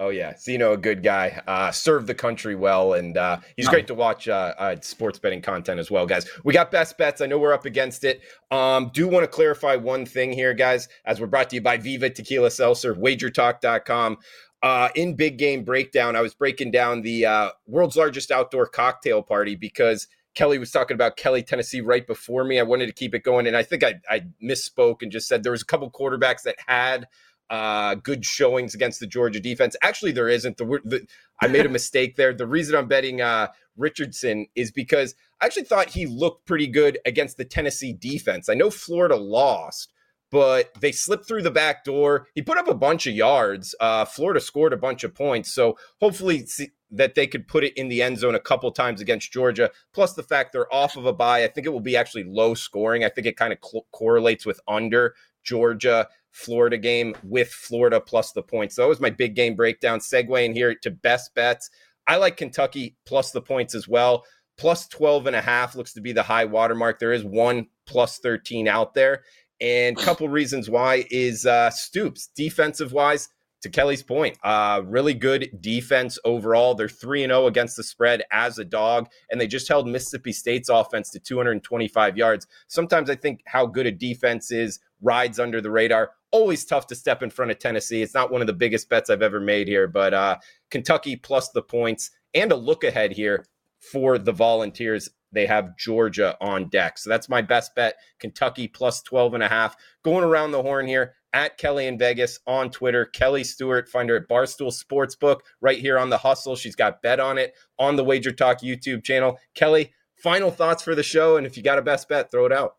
[0.00, 1.42] Oh yeah, Zeno, a good guy.
[1.48, 3.70] Uh, served the country well, and uh, he's Yeah.
[3.72, 6.24] great to watch uh, uh, sports betting content as well, guys.
[6.44, 7.20] We got best bets.
[7.20, 8.20] I know we're up against it.
[8.52, 11.78] Um, do want to clarify one thing here, guys, as we're brought to you by
[11.78, 14.18] Viva Tequila Seltzer, WagerTalk.com.
[14.62, 19.22] Uh, in big game breakdown, I was breaking down the uh, world's largest outdoor cocktail
[19.22, 22.60] party because Kelly was talking about Kelly, Tennessee, right before me.
[22.60, 25.42] I wanted to keep it going, and I think I, I misspoke and just said
[25.42, 27.06] there was a couple quarterbacks that had
[27.50, 29.76] uh, good showings against the Georgia defense.
[29.82, 30.56] Actually, there isn't.
[30.56, 31.06] The, the
[31.40, 32.32] I made a mistake there.
[32.34, 36.98] The reason I'm betting uh, Richardson is because I actually thought he looked pretty good
[37.06, 38.48] against the Tennessee defense.
[38.48, 39.92] I know Florida lost,
[40.30, 42.26] but they slipped through the back door.
[42.34, 43.74] He put up a bunch of yards.
[43.80, 45.52] Uh, Florida scored a bunch of points.
[45.52, 49.00] So hopefully see, that they could put it in the end zone a couple times
[49.00, 49.70] against Georgia.
[49.92, 51.44] Plus the fact they're off of a bye.
[51.44, 53.04] I think it will be actually low scoring.
[53.04, 56.08] I think it kind of cl- correlates with under Georgia.
[56.30, 58.76] Florida game with Florida plus the points.
[58.76, 60.00] So that was my big game breakdown.
[60.00, 61.70] Segueing here to best bets.
[62.06, 64.24] I like Kentucky plus the points as well.
[64.56, 66.98] Plus 12 and a half looks to be the high watermark.
[66.98, 69.22] There is one plus 13 out there.
[69.60, 73.28] And couple reasons why is uh, Stoops, defensive wise,
[73.62, 76.74] to Kelly's point, uh, really good defense overall.
[76.74, 80.68] They're 3 0 against the spread as a dog, and they just held Mississippi State's
[80.68, 82.46] offense to 225 yards.
[82.68, 86.12] Sometimes I think how good a defense is rides under the radar.
[86.30, 88.02] Always tough to step in front of Tennessee.
[88.02, 90.38] It's not one of the biggest bets I've ever made here, but uh,
[90.70, 93.46] Kentucky plus the points and a look ahead here
[93.80, 95.08] for the Volunteers.
[95.32, 96.98] They have Georgia on deck.
[96.98, 97.96] So that's my best bet.
[98.18, 99.76] Kentucky plus 12 and a half.
[100.02, 103.04] Going around the horn here at Kelly in Vegas on Twitter.
[103.04, 106.56] Kelly Stewart, find her at Barstool Sportsbook right here on the hustle.
[106.56, 109.38] She's got bet on it on the Wager Talk YouTube channel.
[109.54, 111.36] Kelly, final thoughts for the show.
[111.36, 112.76] And if you got a best bet, throw it out.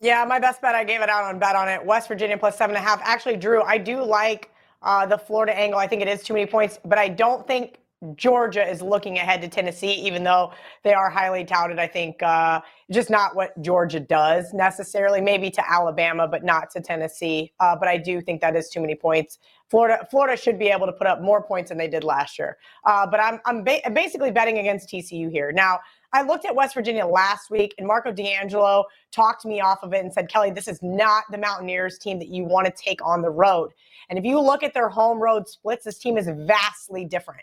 [0.00, 1.84] Yeah, my best bet, I gave it out on bet on it.
[1.84, 3.00] West Virginia plus seven and a half.
[3.02, 4.50] Actually, Drew, I do like
[4.82, 5.78] uh, the Florida angle.
[5.78, 7.78] I think it is too many points, but I don't think
[8.14, 10.52] Georgia is looking ahead to Tennessee, even though
[10.84, 11.78] they are highly touted.
[11.78, 15.22] I think uh, just not what Georgia does necessarily.
[15.22, 17.54] Maybe to Alabama, but not to Tennessee.
[17.58, 19.38] Uh, but I do think that is too many points.
[19.70, 22.58] Florida, Florida should be able to put up more points than they did last year.
[22.84, 25.50] Uh, but I'm I'm ba- basically betting against TCU here.
[25.50, 25.80] Now
[26.12, 30.04] I looked at West Virginia last week, and Marco D'Angelo talked me off of it
[30.04, 33.22] and said, Kelly, this is not the Mountaineers team that you want to take on
[33.22, 33.72] the road.
[34.10, 37.40] And if you look at their home road splits, this team is vastly different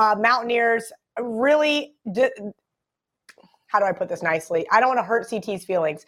[0.00, 1.94] uh, Mountaineers really.
[2.10, 2.30] Di-
[3.66, 4.66] how do I put this nicely?
[4.72, 6.04] I don't want to hurt CT's feelings.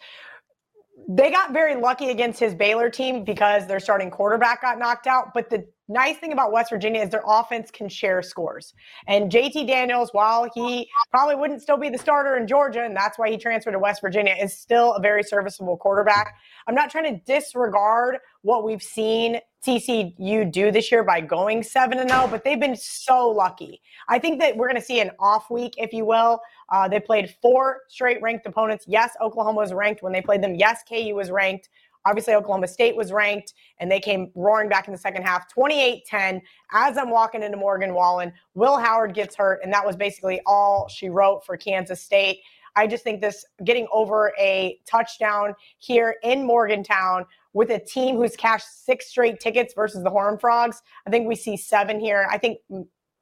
[1.07, 5.33] They got very lucky against his Baylor team because their starting quarterback got knocked out.
[5.33, 8.73] But the nice thing about West Virginia is their offense can share scores.
[9.07, 13.17] And JT Daniels, while he probably wouldn't still be the starter in Georgia, and that's
[13.17, 16.35] why he transferred to West Virginia, is still a very serviceable quarterback.
[16.67, 21.97] I'm not trying to disregard what we've seen TCU do this year by going 7
[21.97, 23.81] and 0, but they've been so lucky.
[24.09, 26.41] I think that we're going to see an off week, if you will.
[26.69, 28.85] Uh, they played four straight ranked opponents.
[28.87, 30.55] Yes, Oklahoma was ranked when they played them.
[30.55, 31.69] Yes, KU was ranked.
[32.05, 36.05] Obviously, Oklahoma State was ranked, and they came roaring back in the second half, 28
[36.05, 36.41] 10.
[36.73, 40.89] As I'm walking into Morgan Wallen, Will Howard gets hurt, and that was basically all
[40.89, 42.39] she wrote for Kansas State.
[42.75, 48.35] I just think this getting over a touchdown here in Morgantown with a team who's
[48.35, 50.81] cashed six straight tickets versus the Horned Frogs.
[51.07, 52.27] I think we see seven here.
[52.29, 52.59] I think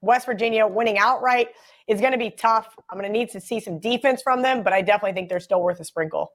[0.02, 1.50] West Virginia winning outright
[1.88, 2.76] is going to be tough.
[2.89, 5.39] I'm going to need to see some defense from them, but I definitely think they're
[5.39, 6.32] still worth a sprinkle.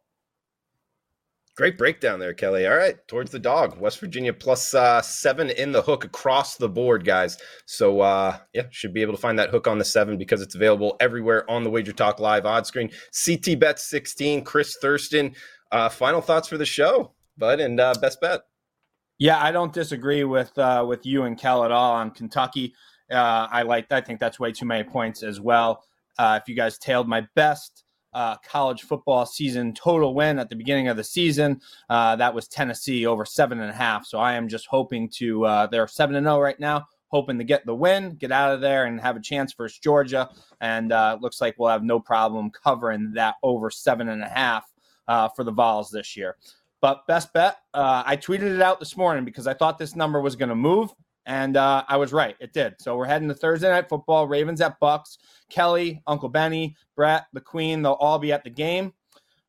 [1.57, 2.67] Great breakdown there, Kelly.
[2.67, 3.81] All right, towards the dog.
[3.81, 7.39] West Virginia plus, uh, seven in the hook across the board, guys.
[7.65, 10.55] So, uh, yeah, should be able to find that hook on the seven because it's
[10.55, 12.91] available everywhere on the Wager Talk Live odd screen.
[13.25, 15.35] CT Bet 16, Chris Thruston.
[15.73, 18.42] Uh, final thoughts for the show, bud, and uh, best bet.
[19.18, 22.75] Yeah, I don't disagree with uh, with you and Kel at all on Kentucky.
[23.11, 23.90] Uh, I like.
[23.90, 25.85] I think that's way too many points as well.
[26.18, 27.85] Uh, if you guys tailed my best
[28.16, 31.61] uh, college football season total win at the beginning of the season.
[31.90, 34.07] Uh, that was Tennessee over seven and a half.
[34.07, 37.37] So I am just hoping to, uh, they're seven and zero oh right now, hoping
[37.37, 40.31] to get the win, get out of there, and have a chance versus Georgia.
[40.62, 44.64] And uh, looks like we'll have no problem covering that over seven and a half
[45.37, 46.37] for the Vols this year.
[46.81, 50.21] But best bet, uh, I tweeted it out this morning because I thought this number
[50.21, 50.93] was going to move.
[51.25, 52.37] And uh, I was right.
[52.39, 52.77] It did.
[52.79, 54.29] So we're heading to Thursday night football.
[54.29, 55.19] Ravens at Bucks.
[55.51, 58.93] Kelly, Uncle Benny, Brett, the Queen, they'll all be at the game.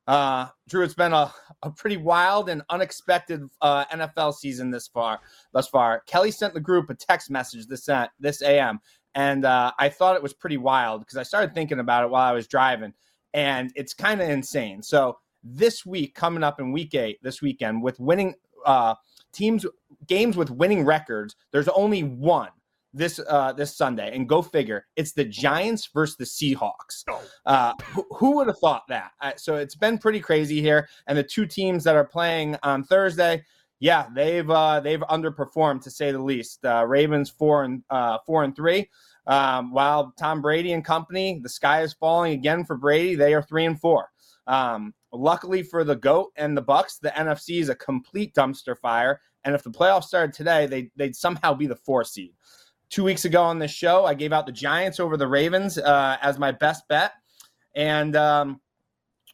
[0.07, 1.31] Uh, Drew, it's been a,
[1.63, 5.19] a pretty wild and unexpected uh, NFL season this far.
[5.51, 8.79] Thus far, Kelly sent the group a text message this uh, this AM,
[9.15, 12.23] and uh, I thought it was pretty wild because I started thinking about it while
[12.23, 12.93] I was driving,
[13.33, 14.81] and it's kind of insane.
[14.81, 15.17] So
[15.55, 18.95] this week, coming up in Week Eight, this weekend, with winning uh,
[19.33, 19.65] teams
[20.07, 22.49] games with winning records, there's only one
[22.93, 27.03] this uh, this Sunday, and go figure, it's the Giants versus the Seahawks.
[27.45, 29.11] Uh, who, who would have thought that?
[29.21, 32.83] Uh, so it's been pretty crazy here, and the two teams that are playing on
[32.83, 33.43] Thursday,
[33.79, 36.65] yeah, they've uh, they've underperformed to say the least.
[36.65, 38.89] Uh, Ravens four and uh, four and three.
[39.27, 43.15] Um, while Tom Brady and company, the sky is falling again for Brady.
[43.15, 44.09] They are three and four.
[44.47, 49.19] Um, luckily for the goat and the Bucks, the NFC is a complete dumpster fire.
[49.43, 52.33] And if the playoffs started today, they, they'd somehow be the four seed.
[52.89, 56.17] Two weeks ago on this show, I gave out the Giants over the Ravens uh,
[56.21, 57.13] as my best bet.
[57.75, 58.61] And um,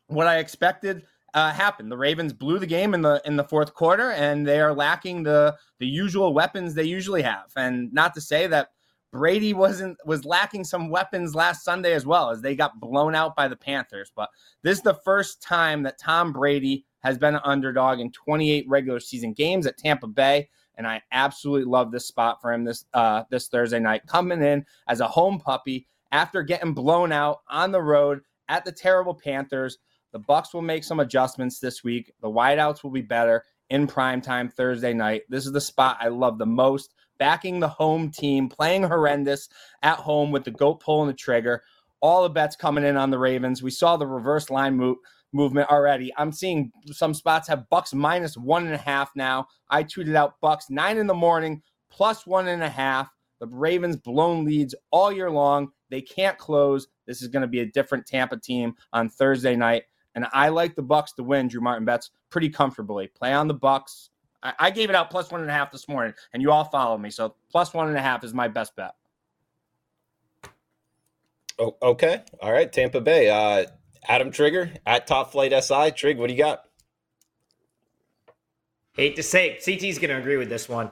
[0.07, 1.91] what I expected uh, happened.
[1.91, 5.23] The Ravens blew the game in the in the fourth quarter, and they are lacking
[5.23, 7.51] the the usual weapons they usually have.
[7.55, 8.69] And not to say that
[9.13, 13.35] Brady wasn't was lacking some weapons last Sunday as well as they got blown out
[13.35, 14.11] by the Panthers.
[14.13, 14.29] But
[14.63, 18.99] this is the first time that Tom Brady has been an underdog in 28 regular
[18.99, 23.23] season games at Tampa Bay, and I absolutely love this spot for him this uh,
[23.29, 27.81] this Thursday night, coming in as a home puppy after getting blown out on the
[27.81, 29.77] road at the terrible Panthers.
[30.11, 32.11] The Bucks will make some adjustments this week.
[32.21, 35.21] The wideouts will be better in prime time Thursday night.
[35.29, 39.47] This is the spot I love the most backing the home team, playing horrendous
[39.81, 41.63] at home with the goat pulling the trigger.
[42.01, 43.63] All the bets coming in on the Ravens.
[43.63, 44.97] We saw the reverse line move
[45.31, 46.11] movement already.
[46.17, 49.47] I'm seeing some spots have Bucks minus one and a half now.
[49.69, 53.09] I tweeted out Bucks nine in the morning plus one and a half.
[53.39, 55.69] The Ravens blown leads all year long.
[55.89, 56.89] They can't close.
[57.07, 60.75] This is going to be a different Tampa team on Thursday night, and I like
[60.75, 61.47] the Bucks to win.
[61.47, 63.07] Drew Martin bets pretty comfortably.
[63.07, 64.09] Play on the Bucks.
[64.43, 66.65] I, I gave it out plus one and a half this morning, and you all
[66.65, 67.09] follow me.
[67.09, 68.93] So plus one and a half is my best bet.
[71.59, 72.23] Oh, okay.
[72.41, 72.71] All right.
[72.71, 73.29] Tampa Bay.
[73.29, 73.65] Uh,
[74.07, 75.91] Adam Trigger at Top Flight SI.
[75.91, 76.63] Trig, what do you got?
[78.93, 80.91] Hate to say it, CT's going to agree with this one.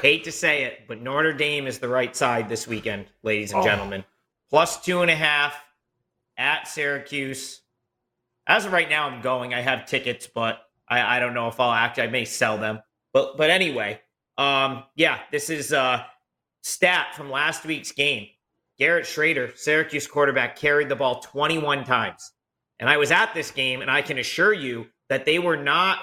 [0.00, 3.60] Hate to say it, but Notre Dame is the right side this weekend, ladies and
[3.60, 3.64] Oh.
[3.64, 4.04] gentlemen.
[4.48, 5.54] Plus two and a half
[6.38, 7.60] at Syracuse.
[8.46, 9.52] As of right now, I'm going.
[9.54, 12.04] I have tickets, but I, I don't know if I'll actually.
[12.04, 12.80] I may sell them.
[13.12, 14.00] But but anyway,
[14.38, 16.04] um, yeah, this is uh
[16.62, 18.28] stat from last week's game.
[18.78, 22.32] Garrett Shrader, Syracuse quarterback, carried the ball 21 times.
[22.80, 25.98] And I was at this game, and I can assure you that they were not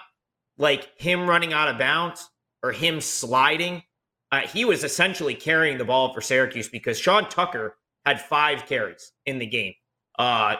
[0.57, 2.30] like him running out of bounds
[2.64, 3.84] or him sliding.
[4.32, 9.12] Uh, he was essentially carrying the ball for Syracuse because Sean Tucker had five carries
[9.26, 9.74] in the game.
[10.18, 10.57] Uh,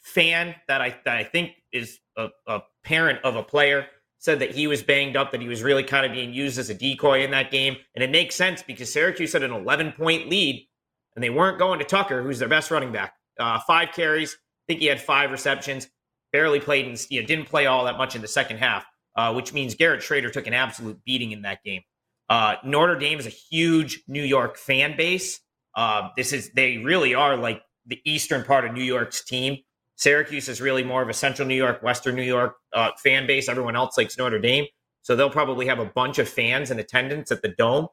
[0.00, 3.86] fan that I that I think is a, a parent of a player
[4.22, 6.70] said that he was banged up, that he was really kind of being used as
[6.70, 10.28] a decoy in that game, and it makes sense because Syracuse had an 11 point
[10.28, 10.64] lead,
[11.16, 13.14] and they weren't going to Tucker, who's their best running back.
[13.38, 15.88] Uh, five carries, I think he had five receptions,
[16.32, 19.32] barely played, in, you know, didn't play all that much in the second half, uh,
[19.32, 21.82] which means Garrett Shrader took an absolute beating in that game.
[22.30, 25.40] Uh, Notre Dame is a huge New York fan base.
[25.74, 29.58] Uh, this is they really are like the eastern part of New York's team.
[29.96, 33.48] Syracuse is really more of a central New York, western New York uh, fan base.
[33.48, 34.66] Everyone else likes Notre Dame.
[35.02, 37.88] So they'll probably have a bunch of fans in attendance at the Dome.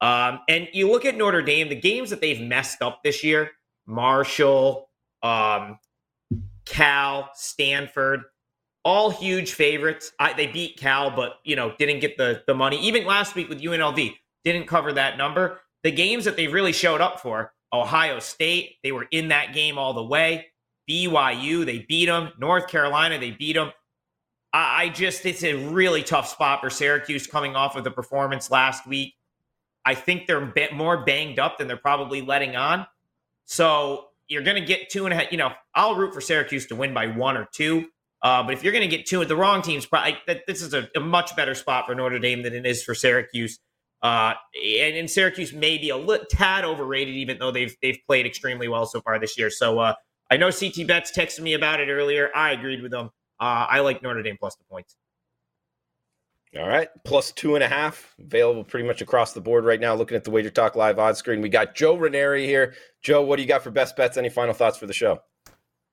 [0.00, 3.52] Um, and you look at Notre Dame, the games that they've messed up this year
[3.86, 4.88] Marshall,
[5.22, 5.78] um,
[6.64, 8.22] Cal, Stanford,
[8.84, 10.12] all huge favorites.
[10.18, 12.80] I, they beat Cal, but you know didn't get the the money.
[12.80, 14.14] Even last week with UNLV,
[14.44, 15.60] didn't cover that number.
[15.82, 19.78] The games that they really showed up for, Ohio State, they were in that game
[19.78, 20.46] all the way.
[20.92, 22.30] BYU, they beat them.
[22.38, 23.72] North Carolina, they beat them.
[24.52, 28.50] I, I just, it's a really tough spot for Syracuse coming off of the performance
[28.50, 29.14] last week.
[29.84, 32.86] I think they're a bit more banged up than they're probably letting on.
[33.46, 35.32] So you're going to get two and a half.
[35.32, 37.86] You know, I'll root for Syracuse to win by one or two.
[38.22, 40.16] Uh, but if you're going to get two, the wrong team's probably.
[40.46, 43.58] This is a, a much better spot for Notre Dame than it is for Syracuse.
[44.00, 44.34] Uh,
[44.78, 48.68] and, and Syracuse may be a little tad overrated, even though they've they've played extremely
[48.68, 49.50] well so far this year.
[49.50, 49.94] So uh,
[50.32, 52.30] I know CT Bets texted me about it earlier.
[52.34, 53.10] I agreed with them.
[53.38, 54.96] Uh, I like Notre Dame plus the points.
[56.58, 56.88] All right.
[57.04, 59.94] Plus two and a half available pretty much across the board right now.
[59.94, 62.72] Looking at the Wager Talk live odds screen, we got Joe Ranieri here.
[63.02, 64.16] Joe, what do you got for best bets?
[64.16, 65.20] Any final thoughts for the show?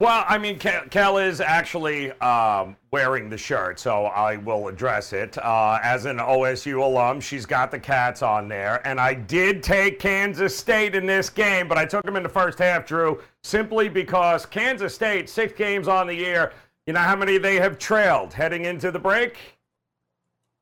[0.01, 5.37] Well, I mean, Kel, is actually um, wearing the shirt, so I will address it.
[5.37, 8.85] Uh, as an OSU alum, she's got the cats on there.
[8.87, 12.29] And I did take Kansas State in this game, but I took them in the
[12.29, 16.53] first half, Drew, simply because Kansas State, six games on the year,
[16.87, 19.37] you know how many they have trailed heading into the break?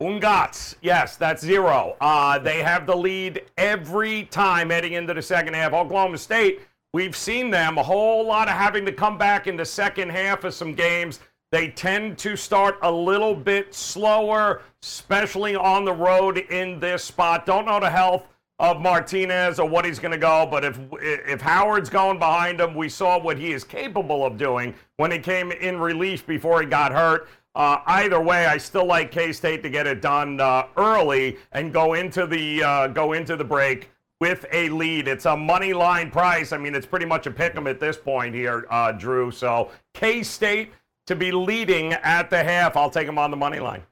[0.01, 0.73] Ungats.
[0.81, 1.95] Yes, that's zero.
[2.01, 5.73] Uh, they have the lead every time heading into the second half.
[5.73, 6.61] Oklahoma State,
[6.93, 10.43] we've seen them a whole lot of having to come back in the second half
[10.43, 11.19] of some games.
[11.51, 17.45] They tend to start a little bit slower, especially on the road in this spot.
[17.45, 18.27] Don't know the health
[18.59, 22.73] of Martinez or what he's going to go, but if if Howard's going behind him,
[22.73, 26.67] we saw what he is capable of doing when he came in relief before he
[26.67, 27.29] got hurt.
[27.55, 31.71] Uh, either way, I still like K State to get it done uh, early and
[31.71, 35.07] go into the uh, go into the break with a lead.
[35.07, 36.51] It's a money line price.
[36.51, 39.31] I mean, it's pretty much a pick 'em at this point here, uh, Drew.
[39.31, 40.71] So K State
[41.05, 42.75] to be leading at the half.
[42.75, 43.83] I'll take them on the money line.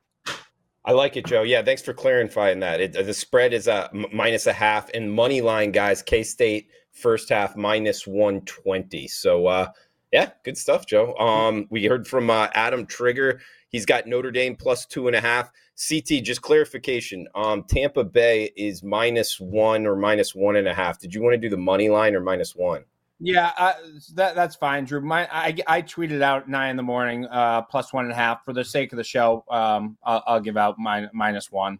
[0.87, 1.41] I like it, Joe.
[1.41, 2.79] Yeah, thanks for clarifying that.
[2.79, 6.69] It, the spread is a m- minus a half, and money line guys, K State
[6.91, 9.07] first half minus one twenty.
[9.07, 9.69] So, uh,
[10.11, 11.15] yeah, good stuff, Joe.
[11.15, 13.41] Um, we heard from uh, Adam Trigger.
[13.75, 15.51] He's got Notre Dame plus two and a half.
[15.89, 17.27] CT, just clarification.
[17.35, 20.97] Um, Tampa Bay is minus one or minus one and a half.
[20.97, 22.85] Did you want to do the money line or minus one?
[23.19, 23.73] Yeah, uh,
[24.13, 25.01] that that's fine, Drew.
[25.01, 28.45] My I, I tweeted out nine in the morning, uh, plus one and a half
[28.45, 29.43] for the sake of the show.
[29.49, 31.79] Um, I'll, I'll give out min- minus one.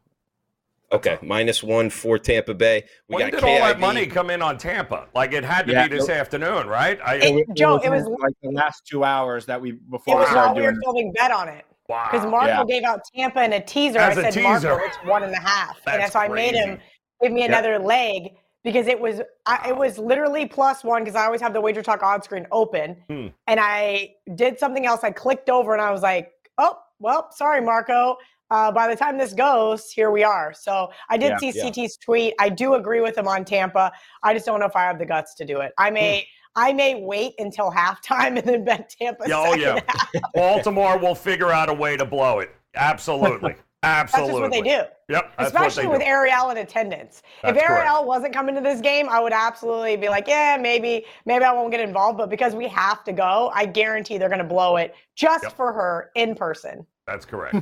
[0.92, 2.84] Okay, minus one for Tampa Bay.
[3.08, 5.08] We when got did all that money come in on Tampa?
[5.16, 5.88] Like it had to Yeah.
[5.88, 7.00] be this afternoon, right?
[7.06, 10.20] I, It- Joe, it was- like the last two hours that we It before we
[10.20, 10.82] was started while we were doing.
[10.84, 11.64] filming bet on it.
[11.88, 12.08] Wow.
[12.12, 12.64] Because Marco Yeah.
[12.66, 14.00] gave out Tampa and a teaser.
[14.00, 14.82] As I a said, Marco, teaser.
[14.86, 15.78] it's one and a half.
[15.88, 16.80] and That's so I made him
[17.22, 18.32] give me another leg
[18.64, 21.82] because it was I, it was literally plus one because I always have the wager
[21.84, 23.28] talk on screen open, Hmm.
[23.48, 25.04] and I did something else.
[25.04, 28.18] I clicked over and I was like, oh well, sorry, Marco.
[28.52, 30.54] Uh, by the time this goes, here we are.
[30.54, 31.64] So I did Yeah, see yeah.
[31.72, 32.36] CT's tweet.
[32.40, 33.92] I do agree with him on Tampa.
[34.22, 35.74] I just don't know if I have the guts to do it.
[35.80, 39.26] I may I may wait until halftime and then bet Tampa.
[39.34, 39.80] Oh, yeah.
[39.88, 40.10] half.
[40.34, 42.56] Baltimore will figure out a way to blow it.
[42.76, 43.56] Absolutely.
[43.82, 44.32] That's Absolutely.
[44.32, 44.84] just what they do.
[45.10, 45.34] Yep.
[45.38, 46.08] That's Especially what with do.
[46.08, 47.22] Ariel in attendance.
[47.44, 47.86] That's if correct.
[47.88, 51.54] Ariel wasn't coming to this game, I would absolutely be like, yeah, maybe, maybe I
[51.54, 52.18] won't get involved.
[52.18, 55.54] But because we have to go, I guarantee they're going to blow it just Yep.
[55.54, 56.88] for her in person.
[57.06, 57.58] That's correct.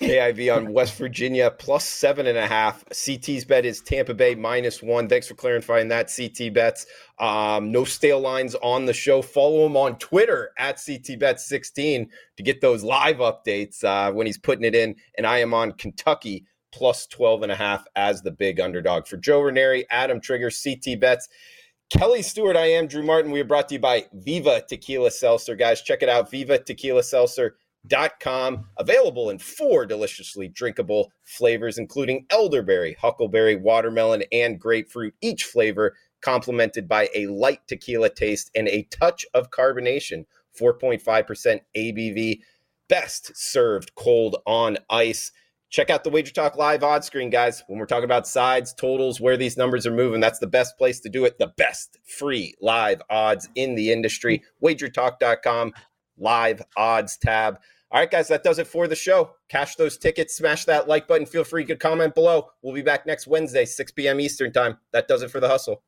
[0.00, 2.84] KIV on West Virginia plus seven and a half.
[2.92, 5.08] CT's bet is Tampa Bay minus one.
[5.08, 6.86] Thanks for clarifying that, CT bets.
[7.18, 9.22] Um, no stale lines on the show.
[9.22, 14.64] Follow him on Twitter at CTBet16 to get those live updates uh, when he's putting
[14.64, 14.96] it in.
[15.16, 19.06] And I am on Kentucky plus 12 and a half as the big underdog.
[19.06, 21.28] For Joe Ranieri, Adam Trigger, CT bets.
[21.88, 23.30] Kelly Stewart, I am Drew Martin.
[23.30, 25.54] We are brought to you by Viva Tequila Seltzer.
[25.54, 26.30] Guys, check it out.
[26.30, 27.56] Viva Tequila Seltzer
[28.20, 35.94] com available in four deliciously drinkable flavors including elderberry huckleberry watermelon and grapefruit each flavor
[36.26, 40.24] complemented by a light tequila taste and a touch of carbonation.
[40.60, 42.40] 4.5% abv
[42.88, 45.32] best served cold on ice.
[45.70, 47.62] Check out the wager talk live odds screen guys.
[47.66, 51.00] When we're talking about sides totals where these numbers are moving that's the best place
[51.00, 51.38] to do it.
[51.38, 54.42] The best free live odds in the industry.
[54.62, 55.74] Wagertalk.com
[56.18, 57.58] live odds tab
[57.90, 59.30] all right, guys, that does it for the show.
[59.48, 61.24] Cash those tickets, smash that like button.
[61.26, 62.48] Feel free to comment below.
[62.62, 64.18] We'll be back next Wednesday, 6 p.m.
[64.20, 64.78] Eastern Time.
[64.92, 65.82] That does it for the hustle.